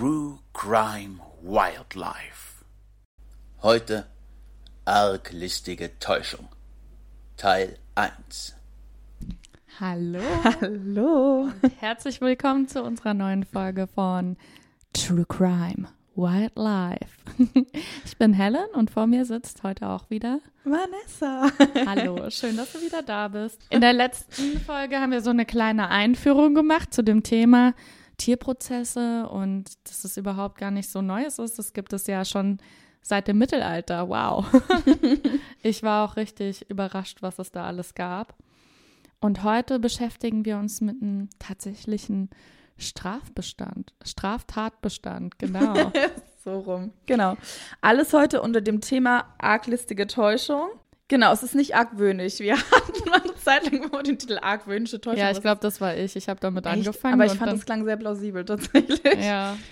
[0.00, 2.64] True Crime Wildlife.
[3.60, 4.06] Heute
[4.86, 6.48] arglistige Täuschung.
[7.36, 8.56] Teil 1.
[9.78, 10.22] Hallo
[10.62, 11.50] Hallo.
[11.62, 14.38] und herzlich willkommen zu unserer neuen Folge von
[14.94, 17.20] True Crime Wildlife.
[18.06, 20.40] Ich bin Helen und vor mir sitzt heute auch wieder.
[20.64, 21.52] Vanessa.
[21.86, 23.60] Hallo, schön, dass du wieder da bist.
[23.68, 27.74] In der letzten Folge haben wir so eine kleine Einführung gemacht zu dem Thema
[28.20, 31.58] Tierprozesse und dass es überhaupt gar nicht so Neues ist.
[31.58, 32.58] Das gibt es ja schon
[33.02, 34.08] seit dem Mittelalter.
[34.08, 34.46] Wow.
[35.62, 38.34] Ich war auch richtig überrascht, was es da alles gab.
[39.20, 42.30] Und heute beschäftigen wir uns mit einem tatsächlichen
[42.78, 45.92] Strafbestand, Straftatbestand, genau.
[46.44, 46.92] so rum.
[47.04, 47.36] Genau.
[47.82, 50.70] Alles heute unter dem Thema arglistige Täuschung.
[51.08, 52.38] Genau, es ist nicht argwöhnisch.
[52.38, 52.54] Wir
[53.06, 55.20] hatten mal eine Zeit lang immer den Titel argwöhnische Täuschung.
[55.20, 56.16] ja, ich glaube, das war ich.
[56.16, 56.74] Ich habe damit echt?
[56.74, 57.14] angefangen.
[57.14, 59.24] Aber ich fand, das klang sehr plausibel tatsächlich.
[59.24, 59.56] Ja.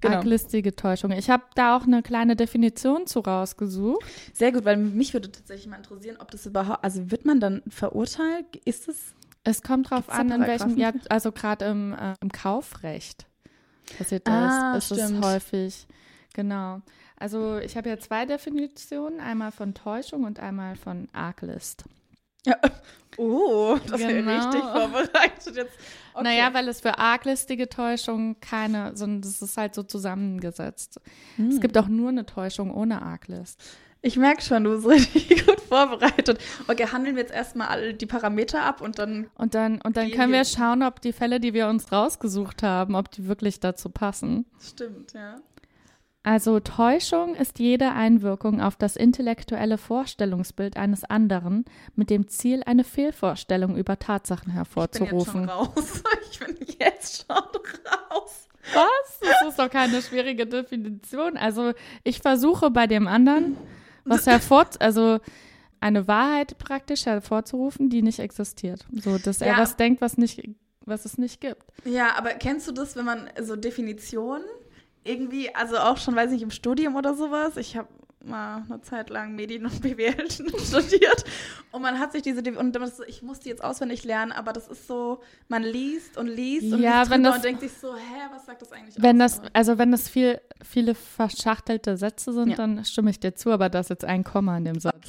[0.00, 0.18] Genau.
[0.18, 1.10] Arglistige Täuschung.
[1.10, 4.06] Ich habe da auch eine kleine Definition zu rausgesucht.
[4.32, 7.62] Sehr gut, weil mich würde tatsächlich mal interessieren, ob das überhaupt, also wird man dann
[7.68, 8.54] verurteilt?
[8.64, 9.12] Ist es?
[9.42, 13.26] Es kommt drauf an, in welchem, ja, also gerade im, äh, im Kaufrecht
[13.96, 15.86] passiert Ah, das, ist es häufig.
[16.34, 16.80] Genau.
[17.16, 21.84] Also ich habe ja zwei Definitionen, einmal von Täuschung und einmal von Arglist.
[22.48, 22.56] Ja.
[23.16, 24.30] Oh, das ist Genau.
[24.30, 25.72] ja richtig vorbereitet jetzt.
[26.14, 26.22] Okay.
[26.24, 31.00] Naja, weil es für arglistige Täuschung keine, sondern das ist halt so zusammengesetzt.
[31.36, 31.48] Hm.
[31.48, 33.60] Es gibt auch nur eine Täuschung ohne Arglist.
[34.02, 36.38] Ich merke schon, du bist richtig gut vorbereitet.
[36.68, 40.10] Okay, handeln wir jetzt erstmal alle die Parameter ab und dann Und dann, und dann
[40.12, 43.88] können wir schauen, ob die Fälle, die wir uns rausgesucht haben, ob die wirklich dazu
[43.90, 44.46] passen.
[44.60, 45.36] stimmt, ja.
[46.28, 52.84] Also Täuschung ist jede Einwirkung auf das intellektuelle Vorstellungsbild eines anderen mit dem Ziel, eine
[52.84, 55.32] Fehlvorstellung über Tatsachen Ich bin jetzt hervorzurufen.
[55.32, 56.02] schon raus.
[56.30, 58.46] Ich bin jetzt schon raus.
[58.74, 59.20] Was?
[59.20, 61.38] Das ist doch keine schwierige Definition.
[61.38, 61.72] Also
[62.04, 63.56] ich versuche bei dem anderen
[64.04, 65.20] was hervor, also
[65.80, 68.86] eine Wahrheit praktisch hervorzurufen, die nicht existiert.
[68.92, 69.58] So, dass er Ja.
[69.58, 70.42] was denkt, was nicht,
[70.84, 71.64] was es nicht gibt.
[71.86, 74.44] Ja, aber kennst du das, wenn man so Definitionen
[75.08, 77.56] irgendwie, also auch schon, weiß nicht, im Studium oder sowas?
[77.56, 77.88] Ich habe
[78.24, 81.24] mal eine Zeit lang Medien und BWL studiert
[81.70, 84.66] und man hat sich diese und so, ich muss die jetzt auswendig lernen, aber das
[84.68, 87.94] ist so, man liest und liest und Ja, liest wenn das- und denkt sich so,
[87.94, 88.00] hä,
[88.32, 89.40] was sagt das eigentlich Wenn aus?
[89.40, 92.56] das, also wenn das viel, viele verschachtelte Sätze sind, Ja.
[92.56, 95.08] dann stimme ich dir zu, aber da ist jetzt ein Komma in dem Satz.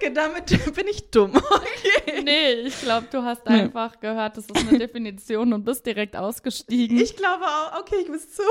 [0.00, 1.32] Danke, damit bin ich dumm.
[1.34, 2.22] Okay.
[2.24, 3.62] Nee, ich glaube, du hast Nee.
[3.62, 6.98] einfach gehört, das ist eine Definition und bist direkt ausgestiegen.
[6.98, 8.42] Ich glaube auch, okay, ich bist zu.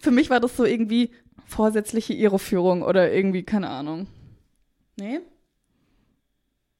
[0.00, 1.10] Für mich war das so irgendwie
[1.46, 4.06] vorsätzliche Irreführung oder irgendwie, keine Ahnung.
[4.96, 5.20] Nee?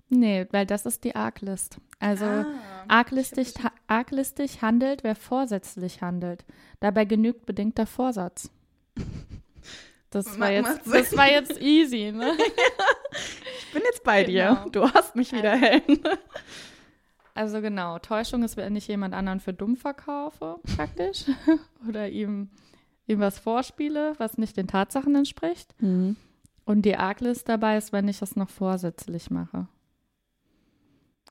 [0.09, 1.79] nee, weil das ist die Arglist.
[2.01, 2.47] Also Ah.
[2.89, 6.45] arglistig, ha arglistig handelt, wer vorsätzlich handelt.
[6.81, 8.51] Dabei genügt bedingter Vorsatz.
[10.11, 12.33] Das war jetzt, das war jetzt easy, ne?
[13.61, 14.49] Ich bin jetzt bei dir.
[14.65, 14.69] Genau.
[14.71, 16.01] Du hast mich wieder hellen.
[17.35, 21.27] Also genau, Täuschung ist, wenn ich jemand anderen für dumm verkaufe, praktisch.
[21.89, 22.51] Oder ihm,
[23.07, 25.75] ihm was vorspiele, was nicht den Tatsachen entspricht.
[25.81, 29.69] Und die Arglist dabei ist, wenn ich das noch vorsätzlich mache.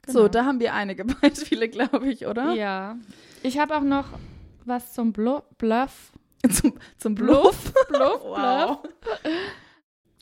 [0.07, 2.53] So, da haben wir einige Beispiele, glaube ich, oder?
[2.53, 2.97] Ja.
[3.43, 4.05] Ich habe auch noch
[4.65, 6.11] was zum Blu Bluff.
[6.51, 7.73] Zum, zum Bluff.
[7.89, 8.79] Bluff, Wow.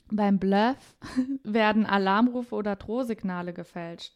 [0.10, 0.78] Beim Bluff
[1.44, 4.16] werden Alarmrufe oder Drohsignale gefälscht.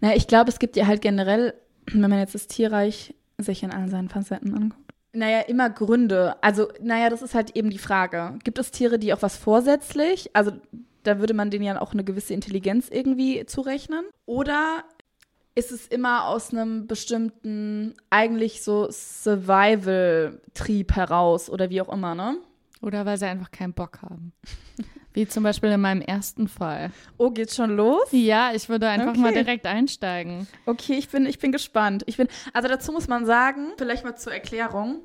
[0.00, 1.54] Na, ich glaube, es gibt ja halt generell,
[1.86, 6.36] wenn man jetzt das Tierreich sich in all seinen Facetten anguckt, naja, immer Gründe.
[6.42, 8.38] Also, naja, das ist halt eben die Frage.
[8.44, 10.52] Gibt es Tiere, die auch was vorsätzlich, also
[11.04, 14.04] da würde man denen ja auch eine gewisse Intelligenz irgendwie zurechnen?
[14.26, 14.84] Oder
[15.56, 22.36] ist es immer aus einem bestimmten, eigentlich so Survival-Trieb heraus oder wie auch immer, ne?
[22.82, 24.32] Oder weil sie einfach keinen Bock haben.
[25.14, 26.90] Wie zum Beispiel in meinem ersten Fall.
[27.16, 28.06] Oh, geht's schon los?
[28.10, 29.20] Ja, ich würde einfach Okay.
[29.20, 30.46] mal direkt einsteigen.
[30.66, 32.02] Okay, ich bin, ich bin gespannt.
[32.06, 35.00] Ich bin, also dazu muss man sagen, vielleicht mal zur Erklärung.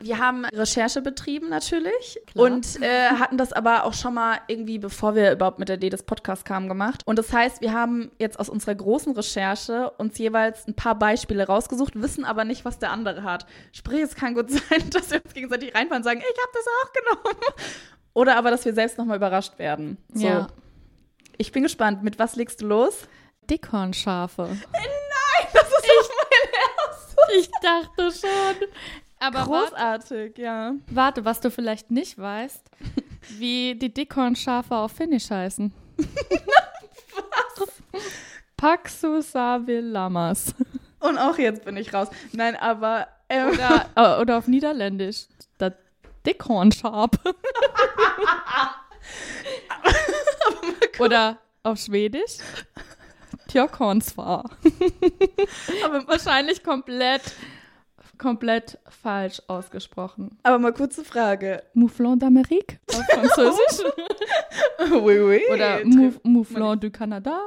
[0.00, 2.46] Wir haben Recherche betrieben natürlich Klar.
[2.46, 5.90] und äh, hatten das aber auch schon mal irgendwie, bevor wir überhaupt mit der Idee
[5.90, 7.02] des Podcasts kamen, gemacht.
[7.04, 11.44] Und das heißt, wir haben jetzt aus unserer großen Recherche uns jeweils ein paar Beispiele
[11.46, 13.46] rausgesucht, wissen aber nicht, was der andere hat.
[13.72, 16.66] Sprich, es kann gut sein, dass wir uns gegenseitig reinfahren und sagen, ich habe das
[16.82, 17.54] auch genommen.
[18.14, 19.98] Oder aber, dass wir selbst nochmal überrascht werden.
[20.12, 20.26] So.
[20.26, 20.46] Ja.
[21.38, 22.04] Ich bin gespannt.
[22.04, 23.08] Mit was legst du los?
[23.50, 24.42] Dickhornschafe.
[24.42, 26.08] Nein, das ist ich,
[27.26, 28.68] mein Ich dachte schon.
[29.20, 30.74] Aber warte, Großartig, ja.
[30.90, 32.70] warte, was du vielleicht nicht weißt,
[33.38, 35.72] wie die Dickhornschafe auf Finnisch heißen.
[35.96, 37.72] was?
[38.56, 40.54] Paxusavilamas.
[41.00, 42.08] Und auch jetzt bin ich raus.
[42.32, 45.26] Nein, aber ähm, Oder, äh, oder auf Niederländisch.
[45.58, 45.72] Das
[46.26, 47.10] Dickhornschaf.
[50.98, 52.38] oder auf Schwedisch.
[53.48, 54.50] Tjörkhornsfar.
[55.84, 57.22] aber, Wahrscheinlich komplett,
[58.18, 60.38] komplett falsch ausgesprochen.
[60.42, 61.62] aber mal kurze Frage.
[61.74, 63.84] Mouflon d'Amérique auf Französisch.
[64.92, 65.40] oui, oui.
[65.52, 67.38] oder Mouf Mouflon du Canada.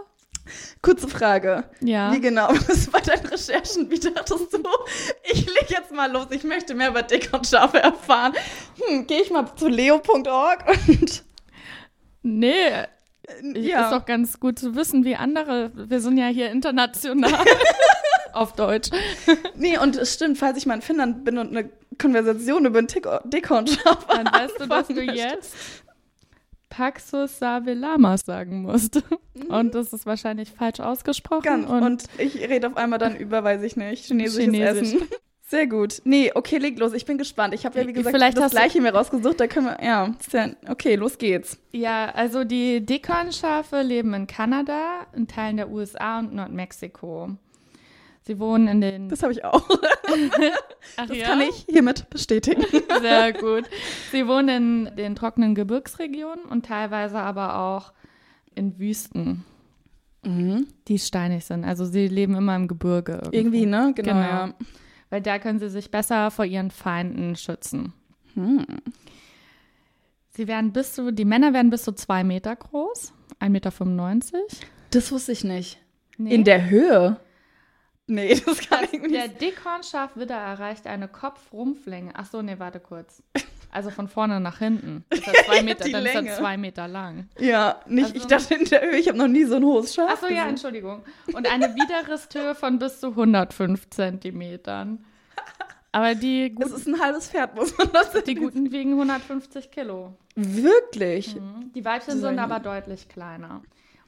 [0.82, 1.66] Kurze Frage.
[1.82, 2.12] Ja.
[2.12, 2.50] Wie genau?
[2.68, 3.90] Was war deine Recherchen?
[3.92, 4.64] Wie dachtest du?
[5.32, 6.28] Ich leg jetzt mal los.
[6.32, 8.34] Ich möchte mehr über Dick und Schafe erfahren.
[8.88, 11.24] Hm, Gehe ich mal zu leo.org und
[12.24, 12.70] Nee,
[13.54, 13.84] ja.
[13.86, 15.72] ist doch ganz gut zu wissen, wie andere.
[15.74, 17.32] Wir sind ja hier international.
[18.34, 18.90] auf Deutsch.
[19.56, 21.70] Nee, und es stimmt, falls ich mal in Finnland bin und eine
[22.00, 25.54] Konversation über ein Tick- Dickhornschaf Dann weißt du, dass du jetzt
[26.70, 29.04] Paxus Savilamas sagen musst.
[29.50, 31.42] Und das ist wahrscheinlich falsch ausgesprochen.
[31.44, 31.70] Ganz.
[31.70, 34.94] und, Und, ich rede auf einmal dann über, weiß ich nicht, chinesisches Chinesisch.
[34.96, 35.08] Essen.
[35.48, 36.02] Sehr gut.
[36.06, 36.94] Nee, okay, leg los.
[36.94, 37.54] Ich bin gespannt.
[37.54, 39.38] Ich habe ja, wie gesagt, Vielleicht das gleiche mir rausgesucht.
[39.38, 40.16] Da können wir, ja,
[40.70, 41.58] okay, los geht's.
[41.74, 47.32] ja, also die Dickhornschafe leben in Kanada, in Teilen der USA und Nordmexiko.
[48.32, 49.10] Sie wohnen in den.
[49.10, 49.68] Das habe ich auch.
[50.98, 51.26] Ach Das ja?
[51.26, 52.64] kann ich hiermit bestätigen.
[53.02, 53.66] Sehr gut.
[54.14, 57.92] Sie wohnen in den trockenen Gebirgsregionen und teilweise aber auch
[58.56, 59.44] in Wüsten,
[60.24, 61.66] die steinig sind.
[61.66, 63.14] Also sie leben immer im Gebirge.
[63.16, 63.36] irgendwo.
[63.36, 63.92] Irgendwie, ne?
[63.96, 64.22] Genau, Genau.
[64.22, 64.54] ja.
[65.10, 67.92] Weil da können sie sich besser vor ihren Feinden schützen.
[68.36, 68.66] Hm.
[70.30, 73.12] Sie werden bis zu, die Männer werden bis zu zwei Meter groß,
[73.42, 74.46] 1,95 Meter.
[74.92, 75.80] Das wusste ich nicht.
[76.18, 76.34] Nee.
[76.34, 77.18] In der Höhe?
[78.08, 79.42] Nee, das kann ich Der nicht.
[79.42, 82.12] Dickhornschafwidder erreicht eine Kopfrumpflänge.
[82.16, 83.24] Ach so, nee, warte kurz.
[83.74, 85.06] Also von vorne nach hinten.
[85.10, 86.30] Ist er zwei Meter, dann ist Länge.
[86.30, 87.30] er zwei Meter lang.
[87.40, 89.94] Ja, nicht, Also- ich dachte in der Höhe, ich habe noch nie so ein hohes
[89.96, 90.46] Schaf Ach so, ja.
[90.48, 91.04] Entschuldigung.
[91.34, 95.06] Und eine Widerristhöhe von bis zu 105 Zentimetern.
[95.94, 99.72] Aber die, Das gut, ist ein halbes Pferd, muss man das die guten wiegen 150
[99.72, 100.14] Kilo.
[100.36, 101.36] Wirklich?
[101.36, 101.72] Mhm.
[101.76, 103.62] Die Weibchen sind aber deutlich kleiner.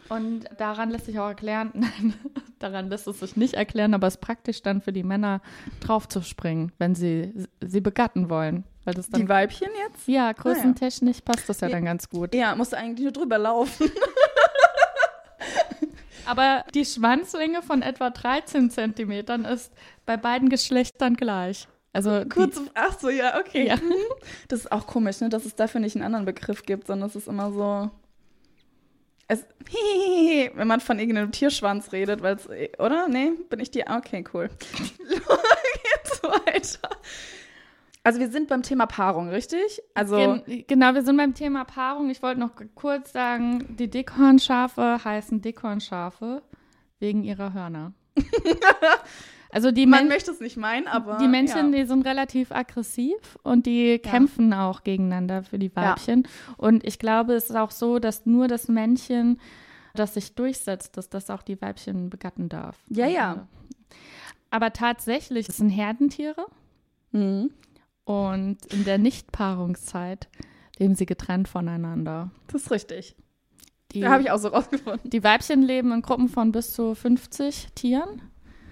[0.10, 2.14] Und daran lässt sich auch erklären, nein,
[2.60, 5.42] daran lässt es sich nicht erklären, aber es ist praktisch dann für die Männer
[5.80, 8.64] draufzuspringen, wenn sie sie begatten wollen.
[8.86, 10.08] Weil das dann, Die Weibchen jetzt?
[10.08, 12.36] ja, größentechnisch passt das ja dann ganz gut.
[12.36, 13.90] Ja, musst du eigentlich nur drüber laufen.
[16.26, 19.74] Aber die Schwanzlänge von etwa 13 Zentimetern ist
[20.06, 21.68] bei beiden Geschlechtern gleich.
[21.92, 23.68] Also Kurz, ach so, ja, okay.
[23.68, 23.76] Ja.
[23.76, 23.94] Mhm.
[24.48, 27.16] Das ist auch komisch, ne, dass es dafür nicht einen anderen Begriff gibt, sondern es
[27.16, 27.92] ist immer so.
[29.28, 29.46] Es,
[30.56, 32.48] wenn man von irgendeinem Tierschwanz redet, weil es,
[32.80, 33.08] oder?
[33.08, 33.86] Nee, bin ich die?
[33.88, 34.50] Okay, cool.
[35.10, 36.90] Geht's weiter.
[38.06, 39.82] Also wir sind beim Thema Paarung, richtig?
[39.94, 42.10] Also Gen genau, wir sind beim Thema Paarung.
[42.10, 46.44] Ich wollte noch kurz sagen, die Dickhornschafe heißen Dickhornschafe
[47.00, 47.94] wegen ihrer Hörner.
[49.54, 51.80] also die, man Men möchte es nicht meinen, aber die Männchen, ja.
[51.80, 55.92] die sind relativ aggressiv und die kämpfen auch gegeneinander für die Ja.
[55.92, 56.28] Weibchen.
[56.58, 59.40] Und ich glaube, es ist auch so, dass nur das Männchen,
[59.94, 62.78] das sich durchsetzt, dass das auch die Weibchen begatten darf.
[62.90, 63.48] Ja, ja.
[64.50, 66.46] Aber tatsächlich, es sind Herdentiere.
[67.12, 67.52] Mhm.
[68.06, 70.28] Und in der Nichtpaarungszeit
[70.80, 72.32] leben sie getrennt voneinander.
[72.48, 73.16] Das ist richtig.
[73.92, 75.10] Die, Da habe ich auch so rausgefunden.
[75.12, 78.22] die Weibchen leben in Gruppen von bis zu 50 Tieren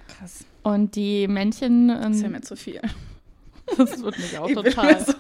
[0.08, 0.44] Krass.
[0.64, 2.82] Und die Männchen, Das ist ja ähm, mir zu viel.
[3.78, 5.14] das wird mich auch Ich total, so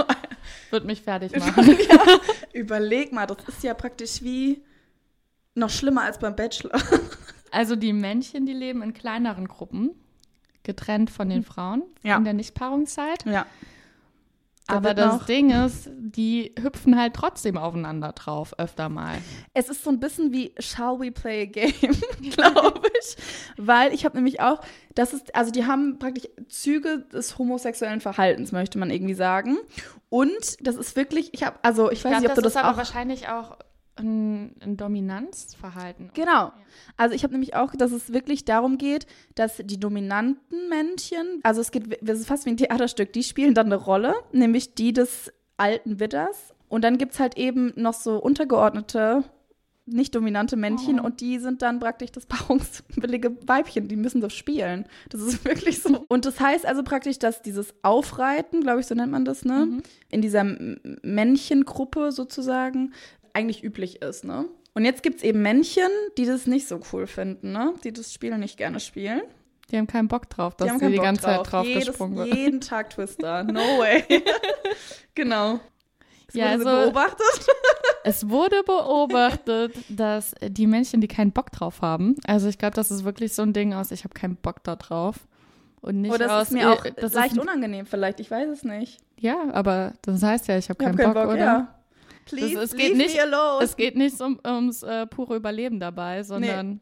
[0.71, 1.77] wird mich fertig machen.
[1.89, 2.19] ja,
[2.53, 4.61] überleg mal, das ist ja praktisch wie
[5.55, 6.79] noch schlimmer als beim Bachelor.
[7.51, 9.91] Also die Männchen, die leben in kleineren Gruppen,
[10.63, 12.15] getrennt von den Frauen Ja.
[12.17, 13.25] in der Nichtpaarungszeit.
[13.25, 13.45] Ja.
[14.77, 19.17] Aber das noch- Ding ist, die hüpfen halt trotzdem aufeinander drauf, öfter mal.
[19.53, 21.71] Es ist so ein bisschen wie Shall we play a game,
[22.31, 23.15] glaube ich.
[23.57, 24.59] Weil ich habe nämlich auch,
[24.95, 29.57] das ist, also die haben praktisch Züge des homosexuellen Verhaltens, möchte man irgendwie sagen.
[30.09, 32.61] Und das ist wirklich, ich habe, also ich weiß Ich nicht, ob du das das
[32.61, 32.77] ist aber auch.
[32.77, 33.57] wahrscheinlich auch
[33.95, 36.11] ein, ein Dominanzverhalten.
[36.13, 36.51] Genau.
[36.97, 39.05] Also ich habe nämlich auch, dass es wirklich darum geht,
[39.35, 43.53] dass die dominanten Männchen, also es geht, es ist fast wie ein Theaterstück, die spielen
[43.53, 46.53] dann eine Rolle, nämlich die des alten Widders.
[46.69, 49.23] Und dann gibt es halt eben noch so untergeordnete,
[49.85, 51.05] nicht dominante Männchen Oh.
[51.05, 54.85] und die sind dann praktisch das paarungswillige Weibchen, die müssen das spielen.
[55.09, 56.05] Das ist wirklich so.
[56.07, 59.65] Und das heißt also praktisch, dass dieses Aufreiten, glaube ich, so nennt man das, ne?
[59.65, 59.83] Mhm.
[60.09, 60.45] In dieser
[61.01, 62.93] Männchengruppe sozusagen
[63.33, 64.45] eigentlich üblich ist, ne?
[64.73, 67.73] Und jetzt gibt es eben Männchen, die das nicht so cool finden, ne?
[67.83, 69.21] Die das Spiel nicht gerne spielen.
[69.69, 71.35] Die haben keinen Bock drauf, dass die sie keinen die Bock ganze drauf.
[71.43, 72.33] Zeit drauf Jedes, gesprungen wird.
[72.33, 73.43] Jeden Tag Twister.
[73.43, 74.03] No way.
[75.15, 75.59] genau.
[76.27, 77.47] Das Ja, wurde so also- beobachtet.
[78.03, 82.89] Es wurde beobachtet, dass die Männchen, die keinen Bock drauf haben, also ich glaube, das
[82.89, 85.17] ist wirklich so ein Ding aus, ich habe keinen Bock da drauf.
[85.81, 88.63] Und nicht Oh, das aus, ist mir auch das leicht unangenehm vielleicht, ich weiß es
[88.63, 88.97] nicht.
[89.19, 91.37] Ja, aber das heißt ja, ich habe keinen hab Bock, oder?
[91.37, 91.75] ja.
[92.31, 93.19] Please, es leave geht nicht-.
[93.61, 96.81] Es geht nicht um, ums äh, pure Überleben dabei, sondern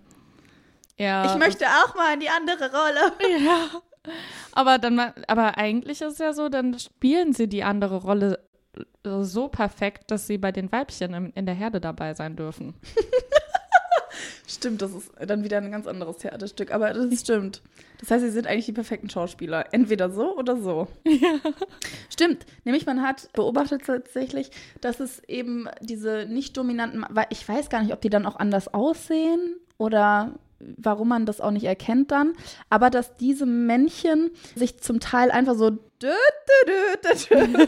[0.97, 1.25] eher.
[1.25, 3.13] ich möchte auch mal in die andere Rolle.
[3.45, 3.81] Ja.
[4.53, 8.39] Aber dann, aber eigentlich ist es ja so, dann spielen sie die andere Rolle
[9.03, 12.75] äh, so perfekt, dass sie bei den Weibchen im, in der Herde dabei sein dürfen.
[14.49, 17.61] Stimmt, das ist dann wieder ein ganz anderes Theaterstück, aber das stimmt.
[17.99, 19.71] Das heißt, sie sind eigentlich die perfekten Schauspieler.
[19.73, 20.87] Entweder so oder so.
[22.09, 22.47] Stimmt.
[22.63, 24.49] Nämlich man hat beobachtet tatsächlich,
[24.81, 28.37] dass es eben diese nicht dominanten, weil ich weiß gar nicht, ob die dann auch
[28.37, 32.33] anders aussehen oder warum man das auch nicht erkennt dann,
[32.69, 37.67] aber dass diese Männchen sich zum Teil einfach so dü, dü, dü,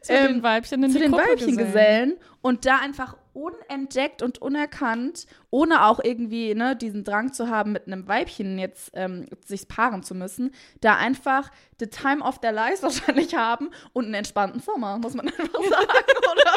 [0.00, 1.66] Zu Ähm, den Weibchen zu den Gruppe Weibchen gesellen.
[1.66, 7.72] gesellen und da einfach unentdeckt und unerkannt, ohne auch irgendwie ne, diesen Drang zu haben,
[7.72, 12.52] mit einem Weibchen jetzt ähm, sich paaren zu müssen, da einfach the time of their
[12.52, 15.96] lives wahrscheinlich haben und einen entspannten Sommer, muss man einfach sagen,
[16.32, 16.52] oder?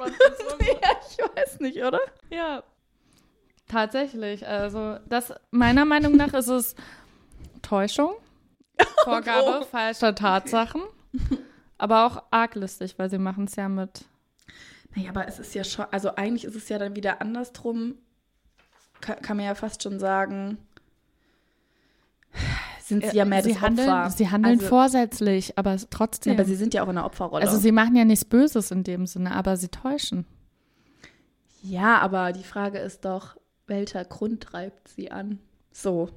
[0.66, 2.00] ja, ich weiß nicht, oder?
[2.30, 2.62] Ja.
[3.70, 4.46] Tatsächlich.
[4.46, 6.74] Also, das meiner Meinung nach ist es
[7.62, 8.14] Täuschung,
[9.04, 9.64] Vorgabe Oh.
[9.64, 10.82] falscher Tatsachen,
[11.78, 14.04] aber auch arglistig, weil sie machen es ja mit.
[14.96, 17.94] Naja, aber es ist ja schon, also eigentlich ist es ja dann wieder andersrum,
[19.00, 20.58] kann, kann man ja fast schon sagen,
[22.80, 24.10] sind sie ja mehr sie das handeln, Opfer.
[24.10, 26.32] Sie handeln also, vorsätzlich, aber trotzdem.
[26.32, 27.44] aber sie sind ja auch in der Opferrolle.
[27.46, 30.26] also, sie machen ja nichts Böses in dem Sinne, aber sie täuschen.
[31.62, 33.36] ja, aber die Frage ist doch,
[33.70, 35.38] welcher Grund treibt sie an?
[35.72, 36.10] So.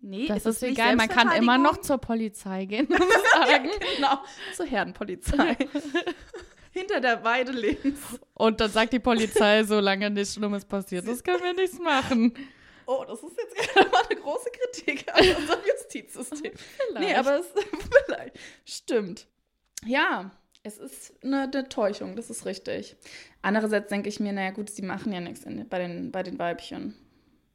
[0.00, 2.98] Nee, Das ist ist egal, man kann immer noch zur Polizei gehen und
[3.32, 3.70] sagen.
[3.96, 4.18] genau,
[4.54, 5.56] zur Herdenpolizei.
[6.70, 7.98] Hinter der Weide links.
[8.34, 12.34] Und dann sagt die Polizei, solange nichts Schlimmes passiert ist, können wir nichts machen.
[12.86, 16.52] Oh, das ist jetzt gerade mal eine große Kritik an unserem Justizsystem.
[16.98, 17.46] Nee, aber es
[18.06, 18.38] vielleicht.
[18.66, 19.26] Stimmt.
[19.86, 20.30] Ja,
[20.62, 22.96] es ist eine, eine Täuschung, das ist richtig.
[23.44, 26.38] Andererseits denke ich mir, naja gut, sie machen ja nichts in, bei, den, bei den
[26.38, 26.94] Weibchen.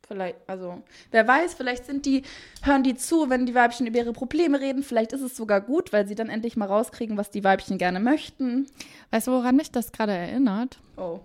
[0.08, 2.22] Vielleicht, also, wer weiß, vielleicht sind die,
[2.62, 4.84] hören die zu, wenn die Weibchen über ihre Probleme reden.
[4.84, 8.00] Vielleicht ist es sogar gut, weil sie dann endlich mal rauskriegen, was die Weibchen gerne
[8.00, 8.68] möchten.
[9.10, 10.80] Weißt du, woran mich das gerade erinnert?
[10.96, 11.22] Oh,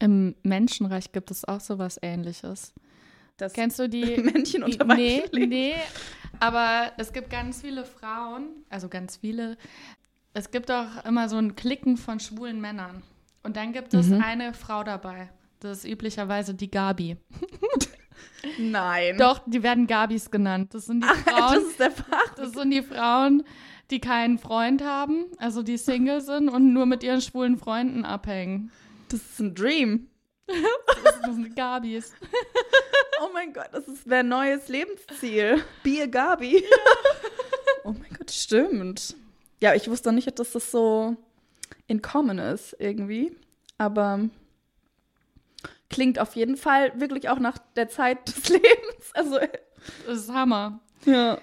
[0.00, 2.72] Im Menschenreich gibt es auch sowas ähnliches.
[3.36, 4.16] das Kennst du die?
[4.22, 5.50] Männchen unter nee, Weibchen leben.
[5.50, 5.74] nee,
[6.40, 9.56] aber es gibt ganz viele Frauen, also ganz viele.
[10.34, 13.04] Es gibt auch immer so ein Klicken von schwulen Männern.
[13.44, 14.20] Und dann gibt es Mhm.
[14.22, 15.30] eine Frau dabei.
[15.60, 17.16] Das ist üblicherweise die Gabi.
[18.58, 19.16] Nein.
[19.18, 20.74] Doch, die werden Gabis genannt.
[20.74, 22.34] Das sind die das Frauen, ist der Fach.
[22.36, 23.42] das sind die Frauen,
[23.90, 28.70] die keinen Freund haben, also die Single sind und nur mit ihren schwulen Freunden abhängen.
[29.08, 30.08] Das ist ein Dream.
[30.46, 32.12] Das sind die Gabis.
[33.22, 35.62] Oh mein Gott, das ist mein neues Lebensziel.
[35.82, 36.62] Be a Gabi.
[37.84, 39.16] oh mein Gott, stimmt.
[39.60, 41.16] Ja, ich wusste nicht, dass das so
[41.86, 43.36] in common ist irgendwie.
[43.78, 44.20] Aber
[45.90, 49.12] klingt auf jeden Fall wirklich auch nach der Zeit des Lebens.
[49.14, 49.38] Also,
[50.06, 50.80] Das ist Hammer.
[51.04, 51.38] ja.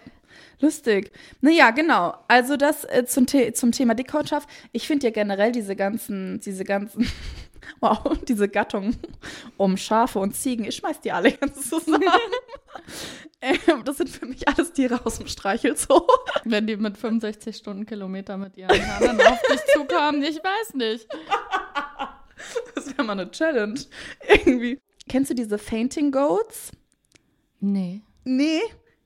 [0.59, 1.11] Lustig.
[1.41, 2.13] Naja, genau.
[2.27, 4.47] Also das äh, zum, The zum Thema Dickhautschaft.
[4.71, 7.09] Ich finde ja generell diese ganzen, diese ganzen,
[7.79, 8.95] wow, diese Gattung
[9.57, 12.03] um Schafe und Ziegen, ich schmeiß die alle ganz zusammen.
[13.41, 16.07] ähm, das sind für mich alles Tiere aus dem Streichelzoo.
[16.43, 21.07] Wenn die mit 65 Stundenkilometer mit ihren Hörnern auf dich zukommen, ich weiß nicht.
[22.75, 23.79] Das wäre mal eine Challenge.
[24.27, 24.79] Irgendwie.
[25.07, 26.71] Kennst du diese Fainting Goats?
[27.59, 28.01] Nee.
[28.23, 28.61] Nee,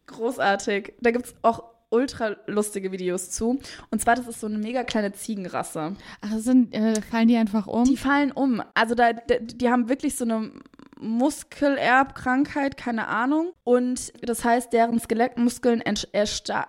[0.08, 0.94] großartig.
[1.02, 3.60] Da gibt es auch ultra lustige Videos zu.
[3.90, 5.96] Und zwar, das ist so eine mega kleine Ziegenrasse.
[6.22, 7.86] Ach, sind, äh, fallen die einfach um?
[7.86, 8.62] Die fallen um.
[8.74, 10.52] Also da, die, die haben wirklich so eine
[11.00, 13.54] Muskelerbkrankheit, keine Ahnung.
[13.64, 15.82] Und das heißt, deren Skelettmuskeln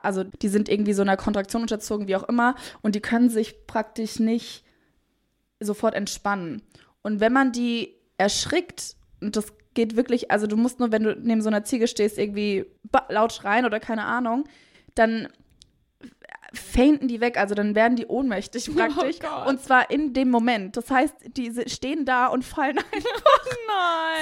[0.03, 2.55] also die sind irgendwie so einer Kontraktion unterzogen, wie auch immer.
[2.83, 4.65] Und die können sich praktisch nicht
[5.61, 6.63] sofort entspannen.
[7.03, 11.17] Und wenn man die erschrickt, und das geht wirklich, also du musst nur, wenn du
[11.17, 12.67] neben so einer Ziege stehst, irgendwie
[13.09, 14.45] laut schreien oder keine Ahnung,
[14.99, 15.29] dann
[16.53, 19.19] fainten die weg, also dann werden die ohnmächtig praktisch.
[19.19, 19.47] Gott.
[19.47, 20.77] und zwar in dem Moment.
[20.77, 23.45] Das heißt, die stehen da und fallen einfach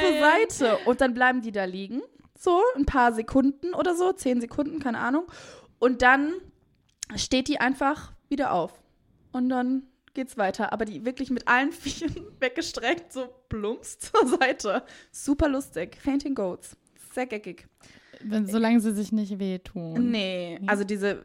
[0.00, 0.21] zur Nein.
[0.21, 0.78] Seite.
[0.85, 2.02] Und dann bleiben die da liegen.
[2.38, 5.25] So, ein paar Sekunden oder so, zehn Sekunden, keine Ahnung.
[5.78, 6.35] Und dann
[7.16, 8.73] steht die einfach wieder auf.
[9.33, 10.73] Und dann geht's weiter.
[10.73, 14.83] Aber die wirklich mit allen Vieren weggestreckt, so plumps zur Seite.
[15.11, 15.99] Super lustig.
[16.02, 16.76] Fainting Goats.
[17.14, 17.66] Sehr geckig.
[18.25, 20.11] Wenn, solange sie sich nicht wehtun.
[20.11, 21.25] Nee, also diese,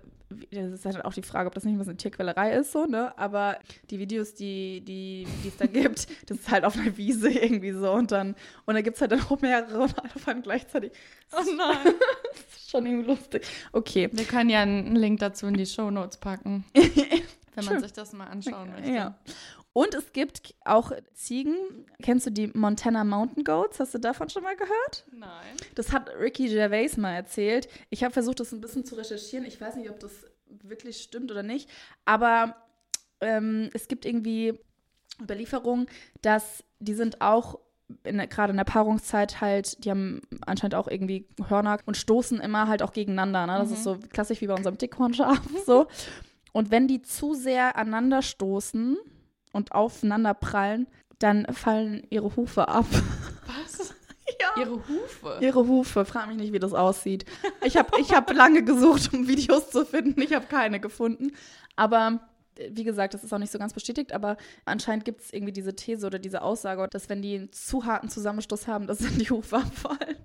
[0.51, 3.17] das ist halt auch die Frage, ob das nicht was eine Tierquälerei ist, so, ne?
[3.17, 3.57] Aber
[3.89, 7.71] die Videos, die, die, die es da gibt, das ist halt auf einer Wiese irgendwie
[7.71, 10.91] so und dann, und da gibt es halt dann auch mehrere und alle einem gleichzeitig.
[11.31, 11.93] Oh nein.
[12.49, 13.45] Das ist schon irgendwie lustig.
[13.71, 14.09] Okay.
[14.11, 16.63] Wir können ja einen Link dazu in die Shownotes packen,
[17.55, 18.91] wenn man sich das mal anschauen möchte.
[18.91, 19.15] Ja.
[19.79, 21.55] Und es gibt auch Ziegen.
[22.01, 23.79] Kennst du die Montana Mountain Goats?
[23.79, 25.05] Hast du davon schon mal gehört?
[25.13, 25.55] Nein.
[25.75, 27.69] Das hat Ricky Gervais mal erzählt.
[27.89, 29.45] Ich habe versucht, das ein bisschen zu recherchieren.
[29.45, 30.11] Ich weiß nicht, ob das
[30.47, 31.69] wirklich stimmt oder nicht.
[32.03, 32.57] Aber
[33.21, 34.59] ähm, es gibt irgendwie
[35.21, 35.87] Überlieferungen,
[36.21, 37.57] dass die sind auch
[38.03, 42.83] gerade in der Paarungszeit halt, die haben anscheinend auch irgendwie Hörner und stoßen immer halt
[42.83, 43.47] auch gegeneinander.
[43.47, 43.57] Ne?
[43.59, 45.39] Das ist so klassisch wie bei unserem Dickhornschaf.
[45.65, 45.87] so.
[46.51, 48.97] Und wenn die zu sehr aneinander stoßen
[49.51, 50.87] und aufeinander prallen,
[51.19, 52.85] dann fallen ihre Hufe ab.
[53.45, 53.93] Was?
[54.39, 54.61] Ja.
[54.61, 55.37] Ihre Hufe.
[55.41, 57.25] Ihre Hufe, frag mich nicht, wie das aussieht.
[57.65, 60.21] Ich habe ich hab lange gesucht, um Videos zu finden.
[60.21, 61.31] Ich habe keine gefunden.
[61.75, 62.19] Aber
[62.55, 65.51] äh, wie gesagt, das ist auch nicht so ganz bestätigt, aber anscheinend gibt es irgendwie
[65.51, 69.17] diese These oder diese Aussage, dass wenn die einen zu harten Zusammenstoß haben, dass dann
[69.17, 70.17] die Hufe abfallen.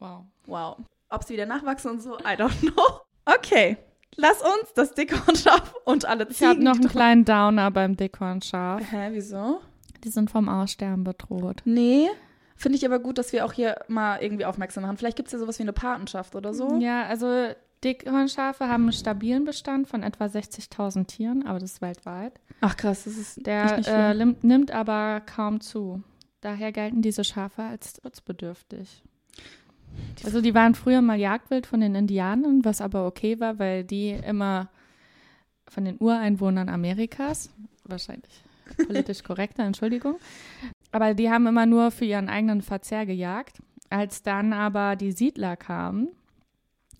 [0.00, 0.24] Wow.
[0.46, 0.78] Wow.
[1.08, 3.00] Ob sie wieder nachwachsen und so, I don't know.
[3.26, 3.76] Okay,
[4.16, 6.64] lass uns das Dickhornschaf und alle Ich habe Ziegen.
[6.64, 8.82] noch einen kleinen Downer beim Dickhornschaf.
[8.90, 9.60] Hä, wieso?
[10.04, 11.62] Die sind vom Aussterben bedroht.
[11.64, 12.08] Nee.
[12.56, 14.96] Finde ich aber gut, dass wir auch hier mal irgendwie aufmerksam machen.
[14.98, 16.78] Vielleicht gibt es ja sowas wie eine Patenschaft oder so.
[16.78, 17.48] Ja, also
[17.82, 22.38] Dickhornschafe haben einen stabilen Bestand von etwa 60.000 Tieren, aber das ist weltweit.
[22.60, 26.02] Ach krass, das ist Der nicht äh, nimmt aber kaum zu.
[26.42, 29.02] Daher gelten diese Schafe als schutzbedürftig.
[30.24, 34.10] Also die waren früher mal Jagdwild von den Indianern, was aber okay war, weil die
[34.10, 34.68] immer
[35.68, 37.50] von den Ureinwohnern Amerikas,
[37.84, 38.44] wahrscheinlich
[38.86, 40.16] politisch korrekter, Entschuldigung,
[40.92, 43.62] aber die haben immer nur für ihren eigenen Verzehr gejagt.
[43.88, 46.08] Als dann aber die Siedler kamen,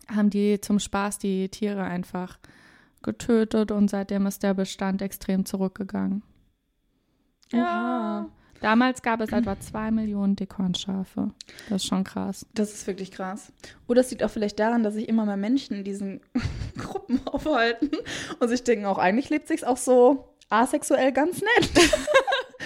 [0.09, 2.38] haben die zum Spaß die Tiere einfach
[3.03, 6.23] getötet und seitdem ist der Bestand extrem zurückgegangen.
[7.53, 8.29] Oha.
[8.61, 11.31] Damals gab es etwa zwei Millionen Dickhornschafe.
[11.68, 12.46] Das ist schon krass.
[12.55, 13.53] Das ist wirklich krass.
[13.88, 16.20] Oder es liegt auch vielleicht daran, dass sich immer mehr Menschen in diesen
[16.79, 17.90] Gruppen aufhalten
[18.38, 21.70] und sich denken, auch eigentlich lebt sich's auch so asexuell ganz nett.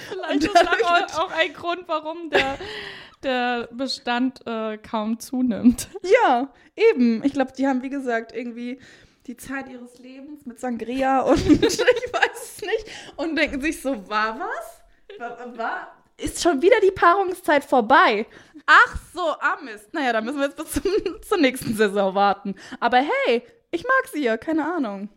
[0.09, 2.59] Vielleicht ist das auch, auch ein Grund, warum der,
[3.23, 5.89] der Bestand äh, kaum zunimmt.
[6.03, 7.23] ja, eben.
[7.25, 8.81] Ich glaube, die haben, wie gesagt, irgendwie
[9.27, 14.09] die Zeit ihres Lebens mit Sangria und ich weiß es nicht und denken sich so,
[14.09, 14.84] war was?
[15.19, 18.27] War, ist schon wieder die Paarungszeit vorbei?
[18.67, 19.93] Ach so, ah Mist.
[19.93, 20.83] Naja, dann müssen wir jetzt bis zum,
[21.29, 22.55] zur nächsten Saison warten.
[22.81, 25.09] Aber hey, ich mag sie ja, keine Ahnung.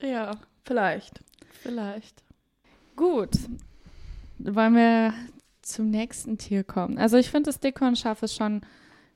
[0.00, 0.32] Ja,
[0.64, 1.20] Vielleicht.
[1.62, 2.22] vielleicht.
[2.96, 3.30] Gut.
[4.38, 5.14] Wollen wir
[5.62, 6.98] zum nächsten Tier kommen?
[6.98, 8.62] Also ich finde, das Dickhornschaf ist schon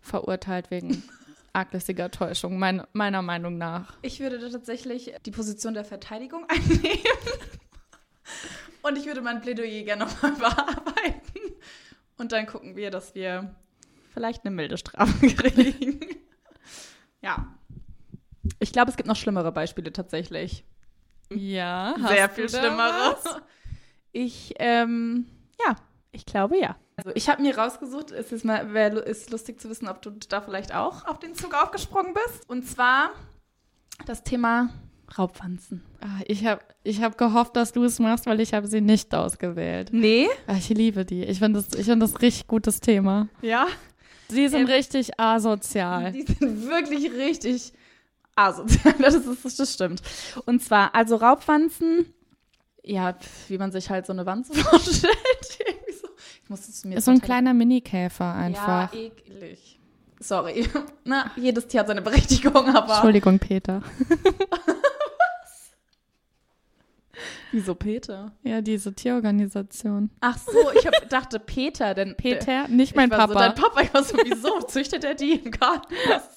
[0.00, 1.02] verurteilt wegen
[1.52, 3.96] arglistiger Täuschung, mein, meiner Meinung nach.
[4.02, 6.98] Ich würde da tatsächlich die Position der Verteidigung einnehmen.
[8.86, 11.56] Und ich würde mein Plädoyer gerne nochmal bearbeiten.
[12.18, 13.54] Und dann gucken wir, dass wir
[14.12, 16.00] vielleicht eine milde Strafe kriegen.
[17.20, 17.52] ja.
[18.60, 20.64] Ich glaube, es gibt noch schlimmere Beispiele tatsächlich.
[21.30, 23.24] Ja, Sehr viel Schlimmeres.
[24.12, 25.26] Ich, ähm,
[25.66, 25.74] ja,
[26.12, 26.76] ich glaube ja.
[26.96, 30.10] Also ich habe mir rausgesucht, es ist mal, wär, ist lustig zu wissen, ob du
[30.10, 32.48] da vielleicht auch auf den Zug aufgesprungen bist.
[32.48, 33.10] Und zwar
[34.06, 34.70] das Thema
[35.16, 35.82] Raubpflanzen.
[36.00, 39.14] Ah, Ich habe ich hab gehofft, dass du es machst, weil ich habe sie nicht
[39.14, 39.90] ausgewählt.
[39.92, 40.28] Nee?
[40.46, 41.22] Ah, Ich liebe die.
[41.24, 43.28] Ich finde das, ich find das richtig gutes Thema.
[43.42, 43.66] Ja.
[44.28, 46.10] Sie sind Ähm, richtig asozial.
[46.12, 47.72] Die sind wirklich richtig
[48.34, 48.94] asozial.
[48.98, 50.02] Das, ist, das stimmt.
[50.44, 52.06] Und zwar, also Raubpflanzen,
[52.82, 53.16] ja,
[53.48, 55.16] wie man sich halt so eine Wanze vorstellt.
[56.02, 56.08] So.
[56.42, 58.92] Ich muss es mir Ist so ein kleiner Minikäfer einfach.
[58.92, 59.78] Ja, eklig.
[60.18, 60.68] Sorry.
[61.04, 62.94] Na, jedes Tier hat seine Berechtigung, aber.
[62.94, 63.82] Entschuldigung, Peter.
[67.52, 68.32] Wieso Peter?
[68.42, 70.10] Ja, diese Tierorganisation.
[70.20, 72.16] Ach so, ich hab, dachte Peter, denn.
[72.16, 73.48] Peter, nicht mein ich war So, Papa.
[73.48, 74.60] dein Papa, ich war so, wieso?
[74.66, 75.94] Züchtet er die im Garten?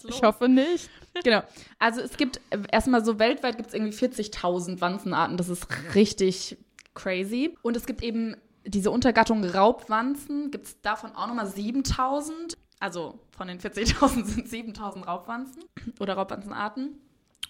[0.08, 0.90] Ich hoffe nicht.
[1.24, 1.42] Genau.
[1.80, 5.38] Also es gibt äh, erstmal so weltweit gibt es irgendwie 40.000 Wanzenarten.
[5.38, 6.58] Das ist richtig
[6.94, 7.56] crazy.
[7.62, 12.58] Und es gibt eben diese Untergattung Raubwanzen, gibt es davon auch nochmal 7000.
[12.80, 15.64] Also von den 40.000 sind 7000 Raubwanzen
[16.00, 16.98] oder Raubwanzenarten.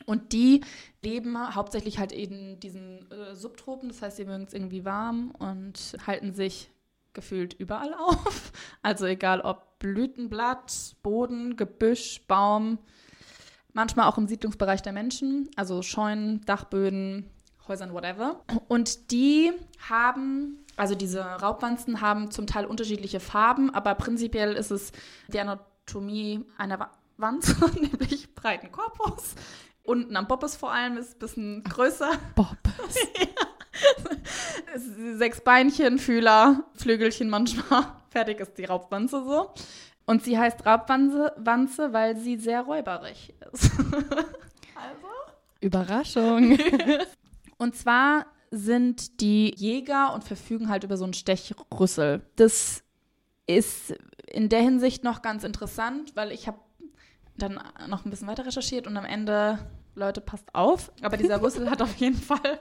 [0.06, 0.62] Und die
[1.04, 5.96] leben hauptsächlich halt in diesen äh, Subtropen, das heißt, sie mögen es irgendwie warm und
[6.08, 6.72] halten sich
[7.14, 8.52] gefühlt überall auf.
[8.82, 12.80] Also egal ob Blütenblatt, Boden, Gebüsch, Baum,
[13.74, 17.30] manchmal auch im Siedlungsbereich der Menschen, also Scheunen, Dachböden,
[17.68, 18.42] Häusern, whatever.
[18.68, 19.52] Und die
[19.90, 24.92] haben, also diese Raubwanzen haben zum Teil unterschiedliche Farben, aber prinzipiell ist es
[25.28, 29.36] die Anatomie einer Wa- Wanze, nämlich breiten Korpus.
[29.90, 32.12] Unten am Bobbes vor allem ist ein bisschen größer.
[32.36, 32.58] Bob.
[35.18, 37.86] Sechs Beinchen, Fühler, Flügelchen manchmal.
[38.12, 39.52] Fertig ist die Raubwanze so.
[40.06, 43.72] Und sie heißt Raubwanze, Wanze, weil sie sehr räuberig ist.
[44.76, 45.08] also.
[45.60, 46.60] Überraschung.
[47.58, 52.22] Und zwar sind die Jäger und verfügen halt über so einen Stechrüssel.
[52.36, 52.84] Das
[53.48, 53.96] ist
[54.28, 56.60] in der Hinsicht noch ganz interessant, weil ich habe
[57.40, 59.60] dann noch ein bisschen weiter recherchiert und am Ende,
[59.96, 60.92] Leute, passt auf.
[61.02, 62.60] Aber dieser Rüssel hat auf jeden Fall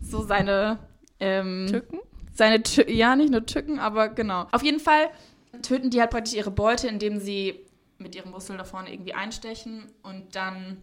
[0.00, 0.78] so seine
[1.18, 2.00] ähm, Tücken?
[2.32, 4.46] seine Tü ja nicht nur Tücken, aber genau.
[4.52, 5.10] Auf jeden Fall
[5.62, 7.66] töten die halt praktisch ihre Beute, indem sie
[7.98, 10.82] mit ihrem Rüssel da vorne irgendwie einstechen und dann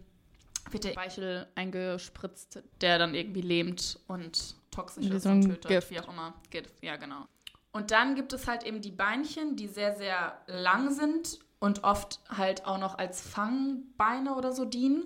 [0.70, 5.90] wird der Speichel eingespritzt, der dann irgendwie lähmt und toxisch ist und tötet, Gift.
[5.90, 6.34] wie auch immer.
[6.50, 7.26] Gift, ja genau.
[7.72, 12.20] Und dann gibt es halt eben die Beinchen, die sehr, sehr lang sind und oft
[12.28, 15.04] halt auch noch als Fangbeine oder so dienen.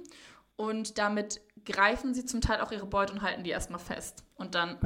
[0.56, 4.24] Und damit greifen sie zum Teil auch ihre Beute und halten die erstmal fest.
[4.34, 4.78] Und dann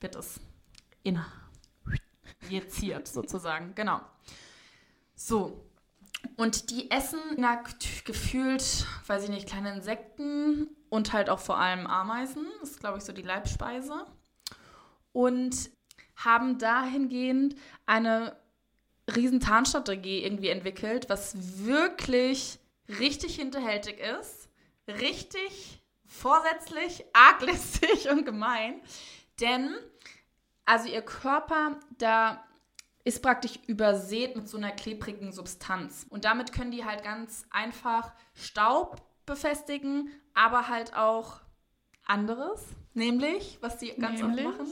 [0.00, 0.40] wird es
[2.42, 3.74] injiziert sozusagen.
[3.74, 4.00] Genau.
[5.14, 5.70] So.
[6.36, 7.62] Und die essen na,
[8.04, 12.46] gefühlt, weiß ich nicht, kleine Insekten und halt auch vor allem Ameisen.
[12.60, 14.06] Das ist, glaube ich, so die Leibspeise.
[15.12, 15.70] Und
[16.16, 17.56] haben dahingehend
[17.86, 18.36] eine
[19.14, 22.58] riesen Tarnstrategie irgendwie entwickelt, was wirklich
[22.88, 24.43] richtig hinterhältig ist,
[24.88, 28.80] richtig vorsätzlich, arglistig und gemein.
[29.40, 29.74] Denn,
[30.64, 32.44] also ihr Körper, da
[33.04, 36.06] ist praktisch übersät mit so einer klebrigen Substanz.
[36.08, 41.40] Und damit können die halt ganz einfach Staub befestigen, aber halt auch
[42.06, 42.64] anderes.
[42.94, 44.46] Nämlich, was die ganz Nämlich?
[44.46, 44.68] oft machen.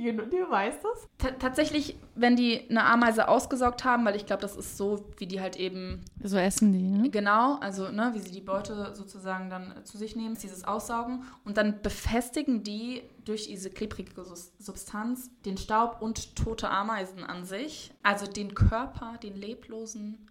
[0.00, 1.08] Die, die weiß das.
[1.18, 5.26] T tatsächlich, wenn die eine Ameise ausgesaugt haben, weil ich glaube, das ist so, wie
[5.26, 7.10] die halt eben So essen die, ne?
[7.10, 11.24] Genau, also ne, wie sie die Beute sozusagen dann zu sich nehmen, ist dieses Aussaugen
[11.44, 14.24] und dann befestigen die durch diese klebrige
[14.58, 20.30] Substanz den Staub und tote Ameisen an sich, also den Körper, den leblosen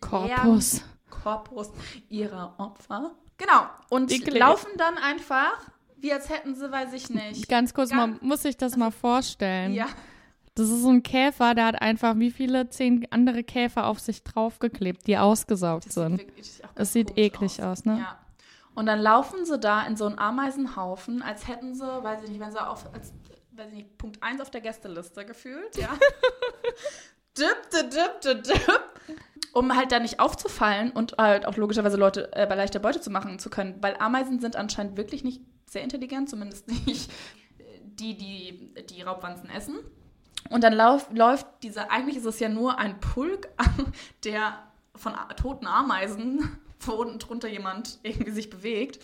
[0.00, 0.82] Korpus.
[1.08, 1.70] Korpus
[2.10, 3.12] ihrer Opfer.
[3.38, 7.48] Genau, und laufen dann einfach, wie als hätten sie, weiß ich nicht.
[7.48, 9.72] Ganz kurz, Ganz- man muss sich das mal vorstellen.
[9.74, 9.86] Ja,
[10.54, 14.24] Das ist so ein Käfer, der hat einfach wie viele zehn andere Käfer auf sich
[14.24, 16.18] draufgeklebt, die ausgesaugt das sind.
[16.40, 17.98] sieht Das sieht eklig aus, ne?
[18.00, 18.18] Ja.
[18.74, 22.40] Und dann laufen sie da in so einen Ameisenhaufen, als hätten sie, weiß ich nicht,
[22.40, 23.12] wenn sie auf, als,
[23.52, 25.88] weiß ich nicht, Punkt 1 auf der Gästeliste gefühlt, ja.
[27.36, 28.82] dip, dip, dip, dip, dip.
[29.52, 33.10] Um halt da nicht aufzufallen und halt auch logischerweise Leute äh, bei leichter Beute zu
[33.10, 37.10] machen zu können, weil Ameisen sind anscheinend wirklich nicht sehr intelligent, zumindest nicht
[37.82, 39.78] die, die die Raubwanzen essen.
[40.50, 43.48] Und dann lauf, läuft dieser, eigentlich ist es ja nur ein Pulk,
[44.24, 44.62] der
[44.94, 48.98] von toten Ameisen, wo unten drunter jemand irgendwie sich bewegt,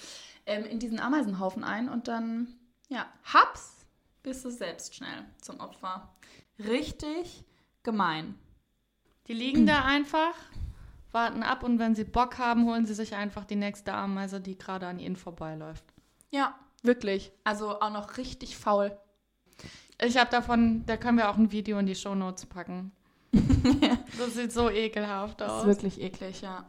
[0.47, 2.55] ähm, in diesen Ameisenhaufen ein und dann,
[2.89, 3.87] ja, haps,
[4.23, 6.15] bist du selbst schnell zum Opfer.
[6.59, 7.45] Richtig
[7.83, 8.39] gemein.
[9.27, 10.35] Die liegen da einfach,
[11.13, 14.57] warten ab und wenn sie Bock haben, holen sie sich einfach die nächste Ameise, die
[14.57, 15.94] gerade an ihnen vorbeiläuft.
[16.35, 17.31] Ja, wirklich.
[17.45, 18.99] Also auch noch richtig faul.
[20.03, 22.91] Ich habe davon, da können wir auch ein Video in die Shownotes packen.
[24.19, 25.67] das sieht so ekelhaft Das ist aus.
[25.67, 26.67] wirklich eklig, ja.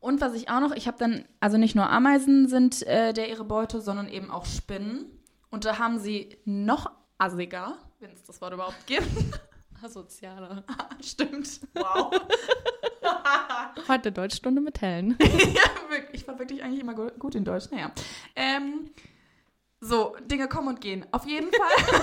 [0.00, 3.28] Und was ich auch noch, ich habe dann, also nicht nur Ameisen sind äh, der
[3.28, 5.06] ihre Beute, sondern eben auch Spinnen.
[5.50, 9.06] Und da haben sie noch assiger, wenn es das Wort überhaupt gibt.
[9.82, 10.64] Asozialer.
[11.02, 11.60] Stimmt.
[11.74, 12.12] Wow.
[13.88, 15.16] Heute Deutschstunde mit Helen.
[15.20, 16.22] ja, wirklich.
[16.22, 17.70] Ich war wirklich eigentlich immer gu- gut in Deutsch.
[17.70, 17.90] Naja.
[18.36, 18.90] Ähm,
[19.80, 21.06] so, Dinge kommen und gehen.
[21.12, 22.00] Auf jeden Fall.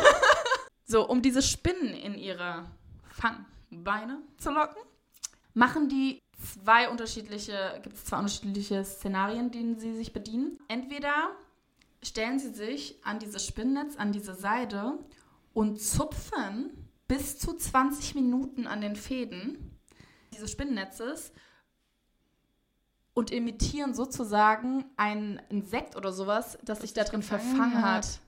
[0.85, 2.65] so, um diese Spinnen in ihre
[3.09, 4.81] Fangbeine zu locken,
[5.53, 6.19] machen die
[6.55, 10.59] zwei unterschiedliche, gibt es zwei unterschiedliche Szenarien, denen sie sich bedienen.
[10.67, 11.31] Entweder
[12.03, 14.97] stellen sie sich an dieses Spinnennetz, an diese Seide
[15.53, 19.77] und zupfen bis zu 20 Minuten an den Fäden
[20.33, 21.31] dieses Spinnennetzes
[23.13, 28.05] und imitieren sozusagen ein Insekt oder sowas, das sich da drin verfangen hat.
[28.05, 28.19] hat.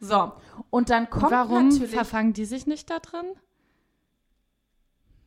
[0.00, 0.32] So,
[0.70, 1.92] und dann kommt Warum natürlich...
[1.94, 3.26] verfangen die sich nicht da drin?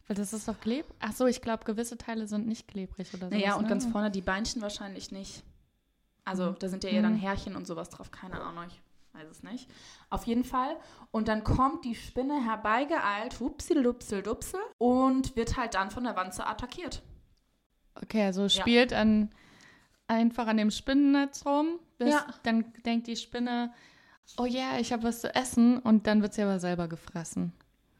[0.07, 0.93] Weil das ist doch klebrig.
[0.99, 3.35] Ach so, ich glaube, gewisse Teile sind nicht klebrig oder so.
[3.35, 3.69] Naja, und ne?
[3.69, 5.43] ganz vorne die Beinchen wahrscheinlich nicht.
[6.25, 7.19] Also, da sind ja eher dann Mhm.
[7.19, 8.11] Härchen und sowas drauf.
[8.11, 8.69] Keine Ahnung,
[9.15, 9.69] weiß es nicht.
[10.09, 10.75] Auf jeden Fall.
[11.11, 16.15] Und dann kommt die Spinne herbeigeeilt, hupsil, dupsel, dupsel, und wird halt dann von der
[16.15, 17.01] Wanze attackiert.
[18.01, 19.29] Okay, also spielt an,
[20.07, 21.79] einfach an dem Spinnennetz rum.
[21.97, 22.25] Bis, Ja.
[22.43, 23.73] Dann denkt die Spinne,
[24.37, 25.79] oh ja, ich habe was zu essen.
[25.79, 27.53] Und dann wird sie aber selber gefressen.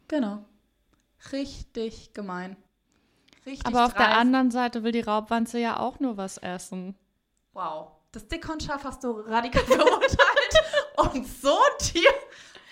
[0.07, 0.43] Genau.
[1.31, 2.57] Richtig gemein.
[3.45, 4.17] Richtig aber auf der dreist.
[4.19, 6.95] anderen Seite will die Raubwanze ja auch nur was essen.
[7.53, 7.91] Wow.
[8.11, 10.19] Das Dickhornschaf hast du radikal verurteilt.
[11.13, 12.11] und so ein Tier.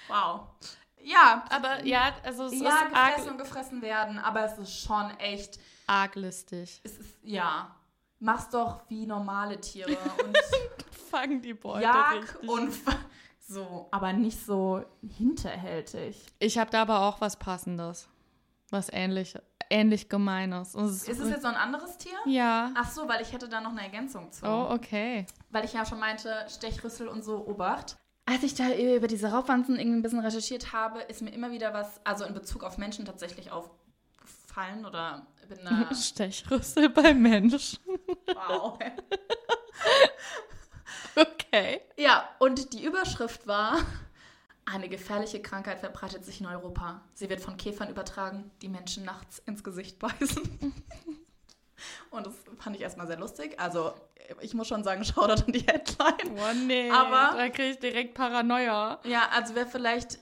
[0.08, 0.48] Wow.
[1.04, 5.12] Ja, Aber ja, also es ja, ist gefressen und gefressen werden, aber es ist schon
[5.20, 6.80] echt, arglistig.
[6.84, 7.76] es ist, ja,
[8.20, 9.92] mach's doch wie normale Tiere
[10.24, 10.38] und
[11.12, 12.50] Fangen die Beute jag richtig.
[12.50, 12.74] und
[13.40, 16.26] so, aber nicht so hinterhältig.
[16.40, 18.08] Ich habe da aber auch was Passendes.
[18.72, 19.38] Was ähnlich,
[19.70, 20.74] ähnlich Gemeines.
[20.74, 22.18] Und Ist es jetzt so ein anderes Tier?
[22.26, 22.72] Ja.
[22.76, 24.46] Ach so, weil ich hätte da noch eine Ergänzung zu.
[24.46, 25.28] Oh, okay.
[25.52, 27.98] Weil ich ja schon meinte, Stechrüssel und so Obacht.
[28.26, 31.74] Als ich da über diese Raubwanzen irgendwie ein bisschen recherchiert habe, ist mir immer wieder
[31.74, 37.80] was, also in Bezug auf Menschen tatsächlich aufgefallen oder bin da, Stechrüssel bei Menschen.
[38.28, 38.80] wow.
[41.16, 41.82] Okay.
[41.96, 43.78] Ja, und die Überschrift war,
[44.66, 47.02] eine gefährliche Krankheit verbreitet sich in Europa.
[47.14, 50.74] Sie wird von Käfern übertragen, die Menschen nachts ins Gesicht beißen.
[52.12, 53.60] Und das fand ich erstmal sehr lustig.
[53.60, 53.94] Also,
[54.42, 56.38] ich muss schon sagen, Shoutout an die Headline.
[56.38, 56.90] Oh nee.
[56.92, 59.00] Aber- da kriege ich direkt Paranoia.
[59.06, 60.20] Ja, also wer vielleicht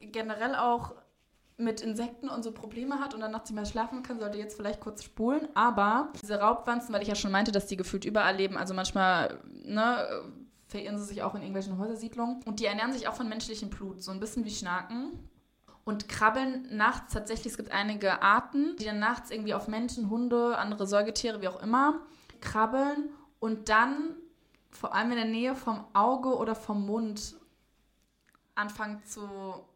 [0.00, 0.94] generell auch
[1.58, 4.56] mit Insekten und so Probleme hat und dann nachts nicht mehr schlafen kann, sollte jetzt
[4.56, 5.48] vielleicht kurz spulen.
[5.54, 9.40] Aber diese Raubwanzen, weil ich ja schon meinte, dass die gefühlt überall leben, also manchmal,
[9.64, 10.06] ne,
[10.66, 12.42] verirren sie sich auch in irgendwelchen Häusersiedlungen.
[12.44, 15.12] Und die ernähren sich auch von menschlichem Blut, so ein bisschen wie Schnaken.
[15.86, 20.58] Und krabbeln nachts tatsächlich, es gibt einige Arten, die dann nachts irgendwie auf Menschen, Hunde,
[20.58, 22.00] andere Säugetiere, wie auch immer,
[22.40, 24.16] krabbeln und dann
[24.70, 27.36] vor allem in der Nähe vom Auge oder vom Mund
[28.56, 29.20] anfangen zu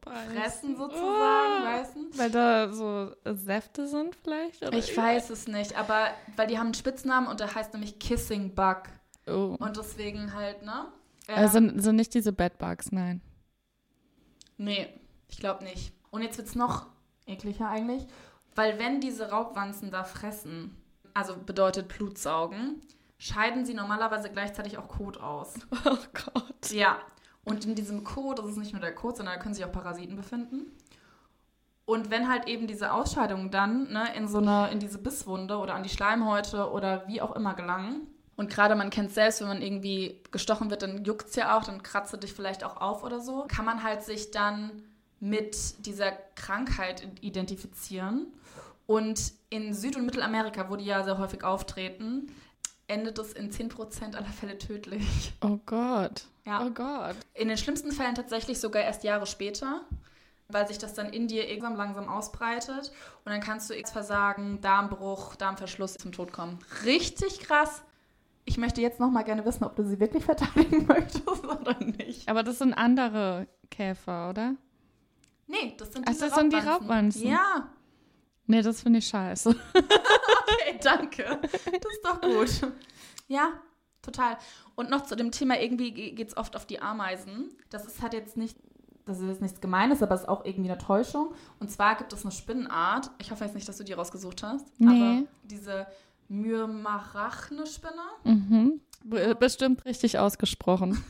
[0.01, 0.31] Beißen.
[0.37, 1.65] fressen sozusagen, Oh.
[1.67, 2.19] weißt du?
[2.19, 4.63] Weil da so Säfte sind vielleicht?
[4.67, 7.99] Oder Ich weiß es nicht, aber weil die haben einen Spitznamen und der heißt nämlich
[8.01, 8.83] Kissing Bug.
[9.29, 9.57] Oh.
[9.61, 10.87] Und deswegen halt, ne?
[11.29, 13.21] Ähm, Also sind, sind nicht diese Bedbugs, nein.
[14.57, 14.89] nee,
[15.29, 15.93] ich glaube nicht.
[16.11, 16.87] Und jetzt wird's noch
[17.27, 18.07] ekliger eigentlich,
[18.55, 20.77] weil wenn diese Raubwanzen da fressen,
[21.15, 22.81] also bedeutet Blutsaugen,
[23.19, 25.55] scheiden sie normalerweise gleichzeitig auch Kot aus.
[25.85, 26.71] Oh Gott.
[26.71, 26.99] Ja.
[27.45, 29.73] Und in diesem Kot, das ist nicht nur der Kot, sondern da können sich auch
[29.73, 30.67] Parasiten befinden.
[31.85, 35.75] Und wenn halt eben diese Ausscheidungen dann ne, in so eine, in diese Bisswunde oder
[35.75, 38.07] an die Schleimhäute oder wie auch immer gelangen.
[38.37, 41.65] Und gerade man kennt selbst, wenn man irgendwie gestochen wird, dann juckt es ja auch,
[41.65, 43.45] dann kratzt es dich vielleicht auch auf oder so.
[43.49, 44.83] Kann man halt sich dann
[45.21, 48.27] mit dieser Krankheit identifizieren.
[48.87, 52.33] Und in Süd- und Mittelamerika, wo die ja sehr häufig auftreten,
[52.89, 55.33] endet es in 10% aller Fälle tödlich.
[55.43, 56.25] Oh Gott.
[56.45, 56.65] Ja.
[56.67, 57.15] Oh Gott.
[57.35, 59.83] In den schlimmsten Fällen tatsächlich sogar erst Jahre später,
[60.49, 62.91] weil sich das dann in dir irgendwann langsam ausbreitet
[63.25, 66.59] und dann kannst du X Versagen, Darmbruch, Darmverschluss zum Tod kommen.
[66.85, 67.83] Richtig krass.
[68.45, 72.29] Ich möchte jetzt noch mal gerne wissen, ob du sie wirklich verteidigen möchtest oder nicht.
[72.29, 74.57] Aber das sind andere Käfer, oder?
[75.51, 77.27] Nee, das sind Ach, diese das sind die Raubwanzen.
[77.29, 77.69] Ja.
[78.47, 79.55] Nee, das finde ich scheiße.
[80.53, 81.39] Okay, danke.
[81.43, 82.73] Das ist doch gut.
[83.29, 83.53] Ja,
[84.03, 84.37] total.
[84.75, 87.51] Und noch zu dem Thema, irgendwie geht es oft auf die Ameisen.
[87.71, 88.57] Das ist halt jetzt nicht,
[89.07, 91.33] das ist jetzt nichts Gemeines, aber es ist auch irgendwie eine Täuschung.
[91.61, 94.67] Und zwar gibt es eine Spinnenart, ich hoffe jetzt nicht, dass du die rausgesucht hast,
[94.79, 94.89] Nee.
[94.89, 95.87] aber diese
[96.29, 98.03] Myrmarachne-Spinne.
[98.25, 98.81] Mhm.
[99.39, 101.03] Bestimmt richtig ausgesprochen.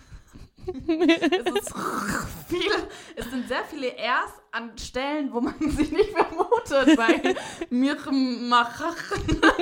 [0.70, 1.74] Es ist
[3.16, 7.35] es sind sehr viele Rs an Stellen, wo man sie nicht vermutet bei
[7.70, 8.96] Myrmarachne.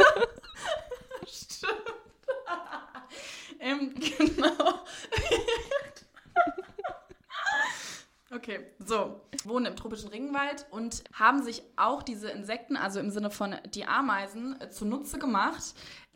[1.26, 1.94] Stimmt.
[3.60, 4.84] ähm, genau.
[8.30, 9.20] Okay, so.
[9.44, 13.84] Wohnen im tropischen Regenwald und haben sich auch diese Insekten, also im Sinne von die
[13.84, 15.74] Ameisen, äh, zunutze gemacht,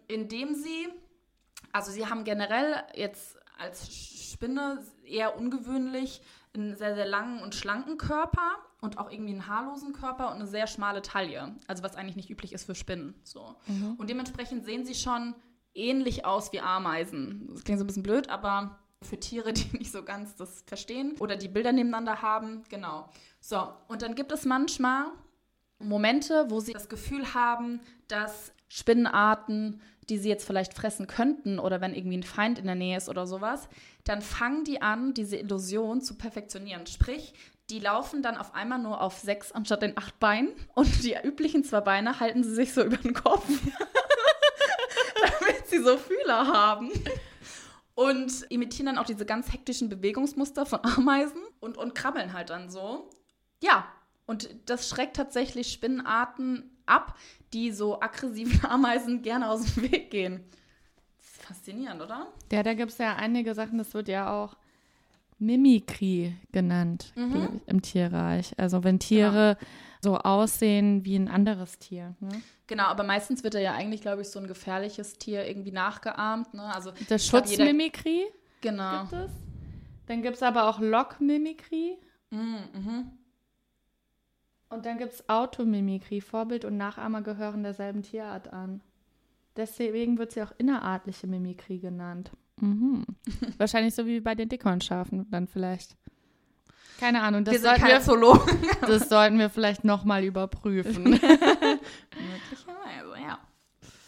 [0.08, 0.88] indem sie,
[1.72, 3.88] also sie haben generell jetzt als
[4.32, 6.20] Spinne eher ungewöhnlich
[6.54, 10.46] einen sehr, sehr langen und schlanken Körper und auch irgendwie einen haarlosen Körper und eine
[10.46, 11.56] sehr schmale Taille.
[11.66, 13.14] Also was eigentlich nicht üblich ist für Spinnen.
[13.22, 13.56] So.
[13.96, 15.34] Und dementsprechend sehen sie schon
[15.74, 17.48] ähnlich aus wie Ameisen.
[17.50, 21.16] Das klingt so ein bisschen blöd, aber für Tiere, die nicht so ganz das verstehen
[21.20, 23.08] oder die Bilder nebeneinander haben, genau.
[23.40, 25.06] So, und dann gibt es manchmal
[25.78, 31.82] Momente, wo sie das Gefühl haben, dass Spinnenarten, die sie jetzt vielleicht fressen könnten oder
[31.82, 33.68] wenn irgendwie ein Feind in der Nähe ist oder sowas,
[34.04, 36.86] dann fangen die an, diese Illusion zu perfektionieren.
[36.86, 37.34] Sprich,
[37.68, 41.64] die laufen dann auf einmal nur auf sechs anstatt den acht Beinen und die üblichen
[41.64, 43.46] zwei Beine halten sie sich so über den Kopf,
[45.20, 46.90] damit sie so Fühler haben.
[47.94, 52.70] Und imitieren dann auch diese ganz hektischen Bewegungsmuster von Ameisen und, und krabbeln halt dann
[52.70, 53.10] so.
[53.62, 53.86] Ja,
[54.24, 57.16] und das schreckt tatsächlich Spinnenarten ab,
[57.52, 60.44] die so aggressiven Ameisen gerne aus dem Weg gehen.
[61.18, 62.28] Das ist faszinierend, oder?
[62.50, 64.56] Ja, da gibt es ja einige Sachen, das wird ja auch
[65.38, 67.60] Mimikry genannt Mhm.
[67.66, 68.52] im Tierreich.
[68.58, 69.56] Also wenn Tiere
[70.00, 72.14] so aussehen wie ein anderes Tier.
[72.20, 72.28] Ne?
[72.68, 76.54] Genau, aber meistens wird er ja eigentlich, glaube ich, so ein gefährliches Tier irgendwie nachgeahmt.
[76.54, 76.62] Ne?
[76.62, 78.24] Also Das Schutzmimikry
[78.60, 79.00] Genau.
[79.02, 79.30] gibt es.
[80.06, 81.98] Dann gibt es aber auch Lockmimikry.
[82.30, 83.10] Mhm, mhm.
[84.72, 86.20] Und dann gibt es Automimikry.
[86.20, 88.80] Vorbild und Nachahmer gehören derselben Tierart an.
[89.56, 92.30] Deswegen wird sie auch innerartliche Mimikry genannt.
[92.60, 93.04] Mhm.
[93.58, 95.96] Wahrscheinlich so wie bei den Dickhornschafen dann vielleicht.
[96.98, 98.58] Keine Ahnung, das, Wir sind sollten, keine wir, Zoologen.
[98.82, 101.04] das sollten wir vielleicht nochmal überprüfen.
[101.04, 103.38] Möglicherweise, ja.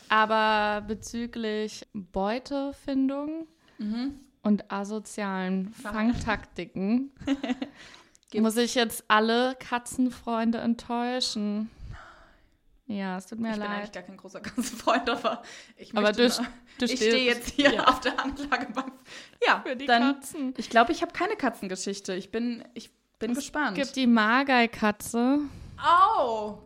[0.09, 3.47] Aber bezüglich Beutefindung
[3.79, 4.21] Mhm.
[4.43, 7.11] und asozialen Fangtaktiken
[8.35, 11.71] Gibt's- muss ich jetzt alle Katzenfreunde enttäuschen.
[12.87, 13.93] Ja, es tut mir Ich bin eigentlich leid.
[13.95, 15.43] gar kein großer Katzenfreund, aber
[15.77, 16.47] ich Aber du, mal-
[16.79, 18.93] du ich stehe jetzt hier ja, auf der Anklagebank.
[19.47, 20.17] Ja, für die dann.
[20.17, 20.53] Katzen.
[20.59, 22.15] Ich glaube, ich habe keine Katzengeschichte.
[22.15, 23.79] Ich bin, ich bin gespannt.
[23.79, 25.39] Es gibt die Margai-Katze.
[25.83, 26.59] Au!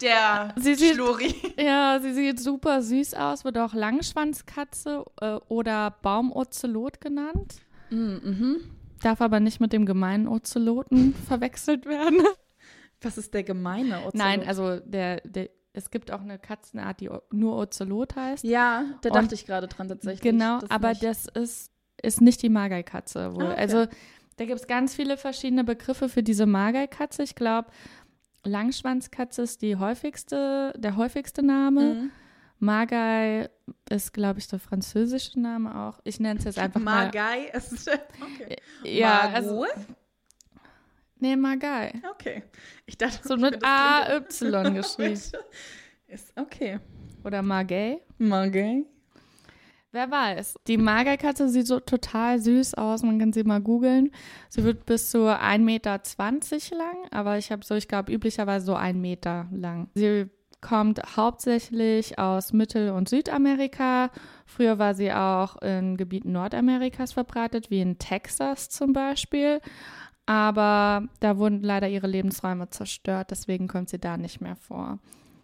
[0.00, 1.34] Der Sie sieht- Schluri.
[1.56, 7.54] Ja, sie sieht super süß aus, wird auch Langschwanzkatze äh, oder Baumozelot genannt.
[7.90, 8.70] Mhm.
[9.04, 12.22] Darf aber nicht mit dem gemeinen Ozeloten verwechselt werden.
[13.02, 14.14] Was ist der gemeine Ozelot?
[14.14, 18.44] Nein, also der, der, es gibt auch eine Katzenart, die nur Ozelot heißt.
[18.44, 20.22] Ja, da Und- dachte ich gerade dran tatsächlich.
[20.22, 21.02] Genau, Das aber nicht.
[21.04, 21.70] das ist,
[22.02, 23.44] ist nicht die Margai-Katze wohl.
[23.44, 23.60] Ah, okay.
[23.60, 23.86] Also
[24.36, 27.22] da gibt es ganz viele verschiedene Begriffe für diese Margai-Katze.
[27.24, 27.68] Ich glaube,
[28.44, 31.94] Langschwanzkatze ist die häufigste, der häufigste Name.
[31.94, 32.10] Mhm.
[32.58, 33.50] Margai
[33.90, 36.00] ist, glaube ich, der französische Name auch.
[36.04, 37.04] Ich nenne es jetzt einfach mal.
[37.04, 37.90] Margai ist.
[38.34, 38.56] Okay.
[38.82, 39.66] Ja, also.
[41.18, 41.92] Nee, Margai.
[42.12, 42.42] Okay.
[42.86, 44.20] Ich dachte, So mit AY
[44.74, 45.20] geschrieben.
[46.06, 46.80] Ist okay.
[47.24, 48.00] Oder Margay.
[48.18, 48.84] Margai.
[49.90, 50.56] Wer weiß.
[50.66, 53.02] Die Magerkatze sieht so total süß aus.
[53.02, 54.10] Man kann sie mal googeln.
[54.48, 56.00] Sie wird bis zu 1,20 Meter
[56.76, 59.88] lang, aber ich habe so, ich glaube, üblicherweise so 1 Meter lang.
[59.94, 60.28] Sie
[60.64, 64.10] kommt hauptsächlich aus Mittel- und Südamerika.
[64.46, 69.60] Früher war sie auch in Gebieten Nordamerikas verbreitet, wie in Texas zum Beispiel.
[70.24, 74.98] Aber da wurden leider ihre Lebensräume zerstört, deswegen kommt sie da nicht mehr vor.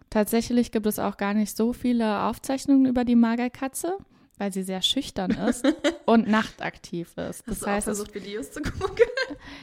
[0.08, 3.98] Tatsächlich gibt es auch gar nicht so viele Aufzeichnungen über die Magerkatze,
[4.38, 5.66] weil sie sehr schüchtern ist
[6.06, 7.46] und nachtaktiv ist.
[7.46, 9.04] Das Hast du auch heißt, versucht, Videos zu gucken?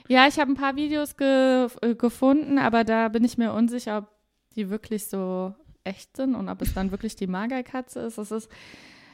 [0.08, 3.98] ja, ich habe ein paar Videos ge äh, gefunden, aber da bin ich mir unsicher,
[3.98, 4.17] ob
[4.58, 8.18] die wirklich so echt sind und ob es dann wirklich die Magerkatze ist.
[8.18, 8.50] Es ist,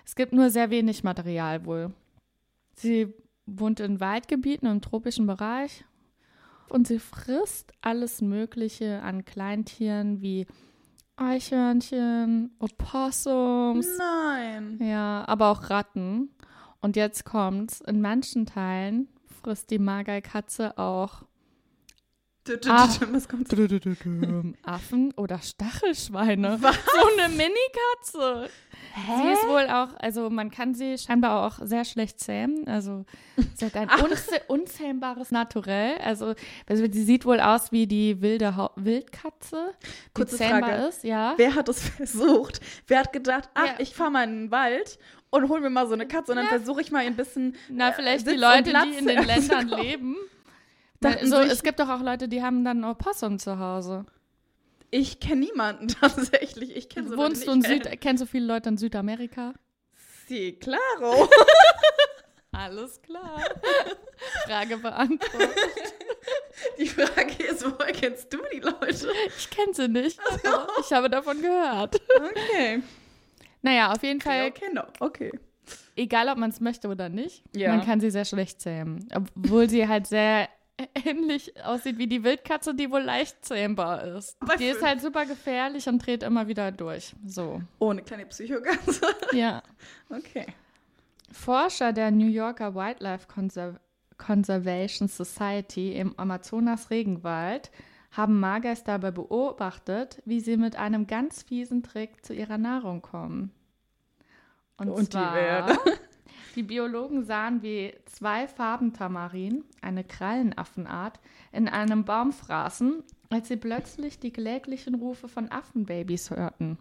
[0.06, 1.94] es gibt nur sehr wenig Material wohl.
[2.76, 3.14] Sie
[3.46, 5.86] wohnt in Waldgebieten im tropischen Bereich
[6.70, 10.48] und sie frisst alles Mögliche an Kleintieren wie
[11.16, 14.80] Eichhörnchen, Opossums, Nein.
[14.82, 16.30] ja, aber auch Ratten.
[16.82, 19.08] Und jetzt kommt's, in manchen Teilen
[19.44, 21.24] frisst die Magerkatze auch?
[24.64, 26.58] Affen oder Stachelschweine.
[26.62, 26.76] Was?
[26.76, 28.50] So eine Mini-Katze.
[28.96, 32.68] Sie ist wohl auch, also man kann sie scheinbar auch sehr schlecht zähmen.
[32.68, 33.06] Also
[33.56, 35.98] sie hat ein unzäh unzähmbares Naturell.
[36.00, 36.34] Also,
[36.68, 40.84] also sie sieht wohl aus wie die wilde Hau Wildkatze, die Kurze zähmbar Frage.
[40.88, 41.34] ist, ja.
[41.38, 42.60] Wer hat es versucht?
[42.88, 43.74] Wer hat gedacht, ach, Ja.
[43.80, 45.00] ich fahre mal in den Wald
[45.32, 47.56] und hol mir mal so eine Katze und dann versuche ich mal ein bisschen.
[47.70, 50.16] Na, äh, vielleicht Sitz die Leute, die in den Ländern leben.
[51.04, 54.06] Dachten so, sich- es gibt doch auch Leute, die haben dann ein Opossum zu Hause.
[54.92, 56.76] Ich kenne niemanden tatsächlich.
[56.76, 59.54] Ich kenne so Wohnst du in Süd, kennst du viele Leute in Südamerika?
[60.28, 61.30] Sí, claro.
[62.52, 63.42] Alles klar.
[64.46, 65.50] Frage beantwortet.
[66.78, 69.10] Die Frage ist, woher kennst du die Leute?
[69.38, 70.20] Ich kenne sie nicht.
[70.46, 72.00] aber Ich habe davon gehört.
[72.16, 72.82] Okay.
[73.64, 75.32] Naja, auf jeden Fall, Okay, okay.
[75.96, 77.70] egal ob man es möchte oder nicht, Ja.
[77.76, 79.08] man kann sie sehr schlecht zähmen.
[79.16, 80.48] Obwohl sie halt sehr
[81.06, 84.40] ähnlich aussieht wie die Wildkatze, die wohl leicht zähmbar ist.
[84.40, 87.16] Bei die ist halt super gefährlich und dreht immer wieder durch.
[87.26, 87.62] So.
[87.80, 89.02] Oh, eine kleine Psychokatze.
[89.34, 89.64] Ja.
[90.10, 90.46] Okay.
[91.32, 93.80] Forscher der New Yorker Wildlife Conser
[94.18, 97.72] Conservation Society im Amazonas-Regenwald
[98.12, 103.52] haben Margeis dabei beobachtet, wie sie mit einem ganz fiesen Trick zu ihrer Nahrung kommen.
[104.78, 105.78] Und, Und die zwar, wäre?
[106.56, 111.20] Die Biologen sahen, wie zwei Farbentamarin, eine Krallenaffenart,
[111.52, 116.78] in einem Baum fraßen, als sie plötzlich die kläglichen Rufe von Affenbabys hörten.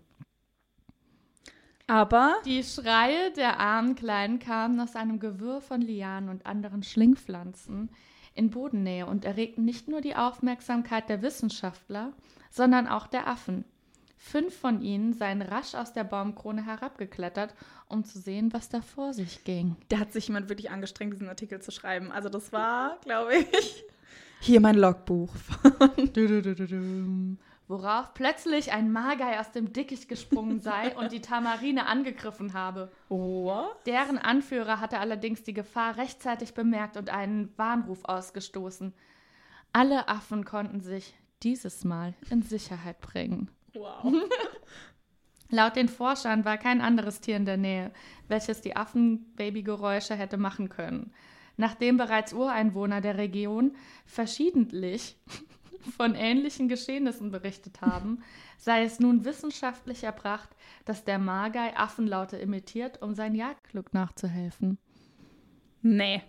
[1.87, 7.91] Aber Die Schreie der armen Kleinen kamen aus einem Gewirr von Lianen und anderen Schlingpflanzen
[8.35, 12.13] in Bodennähe und erregten nicht nur die Aufmerksamkeit der Wissenschaftler,
[12.51, 13.65] sondern auch der Affen.
[14.25, 17.57] Fünf von ihnen seien rasch aus der Baumkrone herabgeklettert,
[17.89, 19.77] um zu sehen, was da vor sich ging.
[19.89, 22.13] da hat sich jemand wirklich angestrengt, diesen Artikel zu schreiben.
[22.13, 23.85] Also das war, glaube ich,
[24.41, 25.29] hier mein Logbuch.
[27.69, 32.93] Worauf plötzlich ein Magei aus dem Dickicht gesprungen sei und die Tamarine angegriffen habe.
[33.09, 33.65] Oh.
[33.87, 38.95] Deren Anführer hatte allerdings die Gefahr rechtzeitig bemerkt und einen Warnruf ausgestoßen.
[39.73, 41.13] Alle Affen konnten sich
[41.43, 43.51] dieses Mal in Sicherheit bringen.
[43.75, 44.13] Wow.
[45.51, 47.93] Laut den Forschern war kein anderes Tier in der Nähe,
[48.27, 51.13] welches die Affenbabygeräusche hätte machen können.
[51.59, 55.19] Nachdem bereits Ureinwohner der Region verschiedentlich
[55.97, 58.23] von ähnlichen Geschehnissen berichtet haben,
[58.57, 60.49] sei es nun wissenschaftlich erbracht,
[60.87, 64.79] dass der Magei Affenlaute imitiert, um sein Jagdglück nachzuhelfen.
[65.83, 66.23] Nee.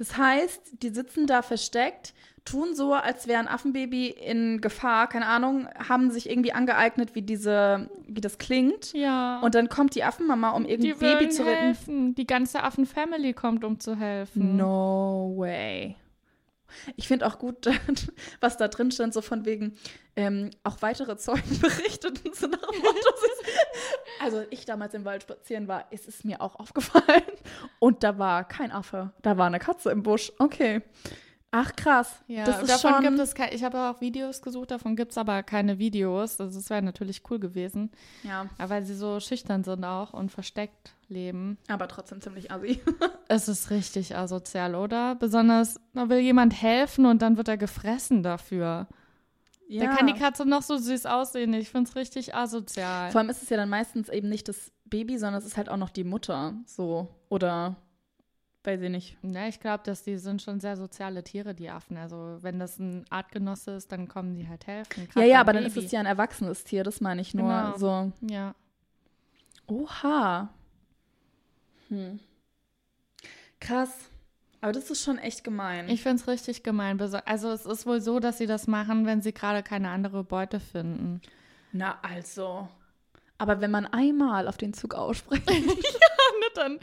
[0.00, 2.14] Das heißt, die sitzen da versteckt,
[2.46, 7.20] tun so, als wäre ein Affenbaby in Gefahr, keine Ahnung, haben sich irgendwie angeeignet, wie
[7.20, 8.94] diese, wie das klingt.
[8.94, 9.40] Ja.
[9.40, 11.60] Und dann kommt die Affenmama, um irgendein die Baby zu retten.
[11.60, 12.14] helfen.
[12.14, 14.56] Die ganze Affenfamily kommt, um zu helfen.
[14.56, 15.96] No way.
[16.96, 17.66] Ich finde auch gut,
[18.40, 19.76] was da drin stand, so von wegen,
[20.16, 23.14] ähm, auch weitere Zeugen berichteten so nach dem Motto,
[24.22, 27.22] Also ich damals im Wald spazieren war, ist es mir auch aufgefallen.
[27.78, 30.32] Und da war kein Affe, da war eine Katze im Busch.
[30.38, 30.82] Okay.
[31.52, 32.22] Ach krass.
[32.28, 35.18] Ja, das ist davon schon, gibt es ich habe auch Videos gesucht, davon gibt es
[35.18, 36.40] aber keine Videos.
[36.40, 37.90] Also das wäre natürlich cool gewesen.
[38.22, 41.58] ja, Aber weil sie so schüchtern sind auch und versteckt leben.
[41.66, 42.80] aber trotzdem ziemlich assi.
[43.28, 45.14] Es ist richtig asozial, oder?
[45.16, 48.86] Besonders, da will jemand helfen und dann wird er gefressen dafür.
[49.78, 51.54] Da kann die Katze noch so süß aussehen.
[51.54, 53.10] Ich finde es richtig asozial.
[53.10, 55.68] Vor allem ist es ja dann meistens eben nicht das Baby, sondern es ist halt
[55.68, 56.54] auch noch die Mutter.
[56.66, 57.08] So.
[57.28, 57.76] Oder
[58.64, 59.16] weiß ich nicht.
[59.22, 61.96] Ja, ich glaube, dass die sind schon sehr soziale Tiere, die Affen.
[61.96, 65.08] Also wenn das ein Artgenosse ist, dann kommen die halt helfen.
[65.14, 65.86] Ja, ja, aber dann ist Baby.
[65.86, 67.48] es ja ein erwachsenes Tier, das meine ich nur.
[67.48, 67.78] Genau.
[67.78, 68.12] So.
[68.28, 68.54] Ja.
[69.66, 70.50] Oha.
[71.88, 72.20] Hm.
[73.60, 73.90] Krass.
[74.60, 75.88] Aber das ist schon echt gemein.
[75.88, 77.00] Ich finde es richtig gemein.
[77.24, 80.60] Also es ist wohl so, dass sie das machen, wenn sie gerade keine andere Beute
[80.60, 81.20] finden.
[81.72, 82.68] Na, also.
[83.38, 85.48] Aber wenn man einmal auf den Zug ausspricht,
[86.54, 86.78] dann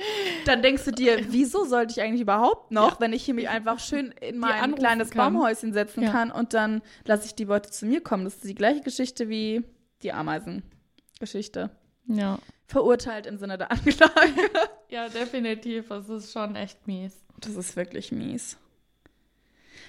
[0.46, 3.80] dann denkst du dir, wieso sollte ich eigentlich überhaupt noch, wenn ich hier mich einfach
[3.80, 5.34] schön in mein kleines kann.
[5.34, 6.12] Baumhäuschen setzen Ja.
[6.12, 8.24] kann und dann lasse ich die Beute zu mir kommen.
[8.24, 9.64] Das ist die gleiche Geschichte wie
[10.02, 11.70] die Ameisengeschichte.
[12.08, 12.40] Ja.
[12.66, 14.50] Verurteilt im Sinne der Anklage.
[14.90, 15.92] Ja, definitiv.
[15.92, 17.14] Es ist schon echt mies.
[17.38, 18.58] Das ist wirklich mies.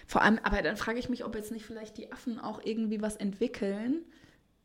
[0.07, 3.01] Vor allem, aber dann frage ich mich, ob jetzt nicht vielleicht die Affen auch irgendwie
[3.03, 4.03] was entwickeln,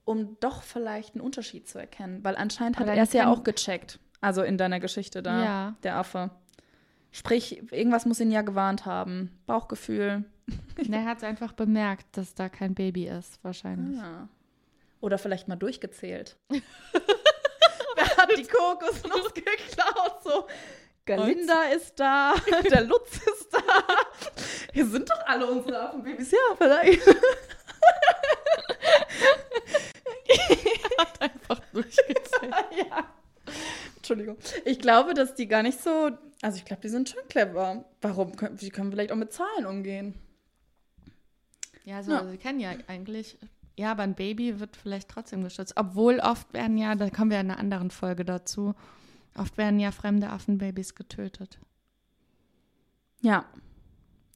[0.06, 2.24] um doch vielleicht einen Unterschied zu erkennen.
[2.24, 4.00] Weil anscheinend hat er es ja auch gecheckt.
[4.22, 5.76] Also in deiner Geschichte da, Ja.
[5.84, 6.30] der Affe.
[7.12, 9.32] Sprich, irgendwas muss ihn ja gewarnt haben.
[9.46, 10.24] Bauchgefühl.
[10.78, 13.98] Und er hat es einfach bemerkt, dass da kein Baby ist, wahrscheinlich.
[13.98, 14.28] Ja.
[15.02, 16.38] Oder vielleicht mal durchgezählt.
[16.50, 20.24] Wer hat die Kokosnuss geklaut?
[20.24, 20.48] So,
[21.06, 22.34] Galinda ist da,
[22.72, 23.60] der Lutz ist da.
[24.74, 26.32] Hier sind doch alle unsere Affenbabys.
[26.32, 27.02] Ja, vielleicht.
[31.20, 32.54] Einfach durchgezählt.
[32.90, 33.06] ja.
[33.98, 34.38] Entschuldigung.
[34.66, 36.12] Ich glaube, dass die gar nicht so.
[36.42, 37.86] Also, ich glaube, die sind schon clever.
[38.02, 38.34] Warum?
[38.58, 40.16] Die können vielleicht auch mit Zahlen umgehen.
[41.86, 42.26] Ja, so, Ja.
[42.28, 43.38] sie kennen ja eigentlich.
[43.78, 45.74] Ja, aber ein Baby wird vielleicht trotzdem geschützt.
[45.78, 48.76] Obwohl oft werden ja, da kommen wir in einer anderen Folge dazu,
[49.38, 51.60] oft werden ja fremde Affenbabys getötet.
[53.22, 53.46] Ja.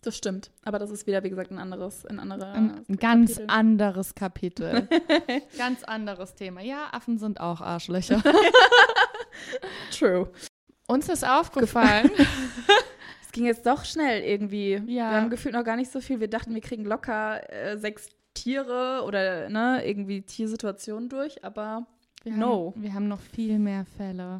[0.01, 0.51] Das stimmt.
[0.63, 2.53] Aber das ist wieder, wie gesagt, ein anderes, ein anderer.
[2.53, 3.49] Ein, ein ganz Kapitel.
[3.49, 4.89] anderes Kapitel.
[5.57, 6.61] ganz anderes Thema.
[6.61, 8.23] Ja, Affen sind auch Arschlöcher.
[9.91, 10.31] True.
[10.87, 12.09] Uns ist aufgefallen,
[13.27, 14.81] Es ging jetzt doch schnell irgendwie.
[14.87, 15.11] Ja.
[15.11, 16.21] Wir haben gefühlt noch gar nicht so viel.
[16.21, 21.85] Wir dachten, wir kriegen locker äh, sechs Tiere oder ne, irgendwie Tiersituationen durch, aber
[22.23, 22.73] wir, no.
[22.73, 24.37] haben, wir haben noch viel mehr Fälle.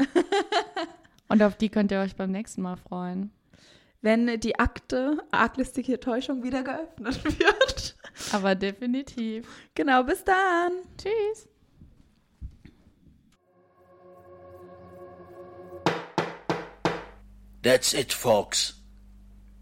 [1.30, 3.32] Und auf die könnt ihr euch beim nächsten Mal freuen.
[4.02, 7.98] Wenn die Akte arglistige Täuschung wieder geöffnet wird.
[8.32, 9.48] Aber definitiv.
[9.76, 10.72] genau, bis dann.
[10.98, 11.50] Tschüss.
[17.64, 18.82] That's it, folks.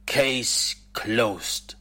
[0.05, 1.77] Case closed.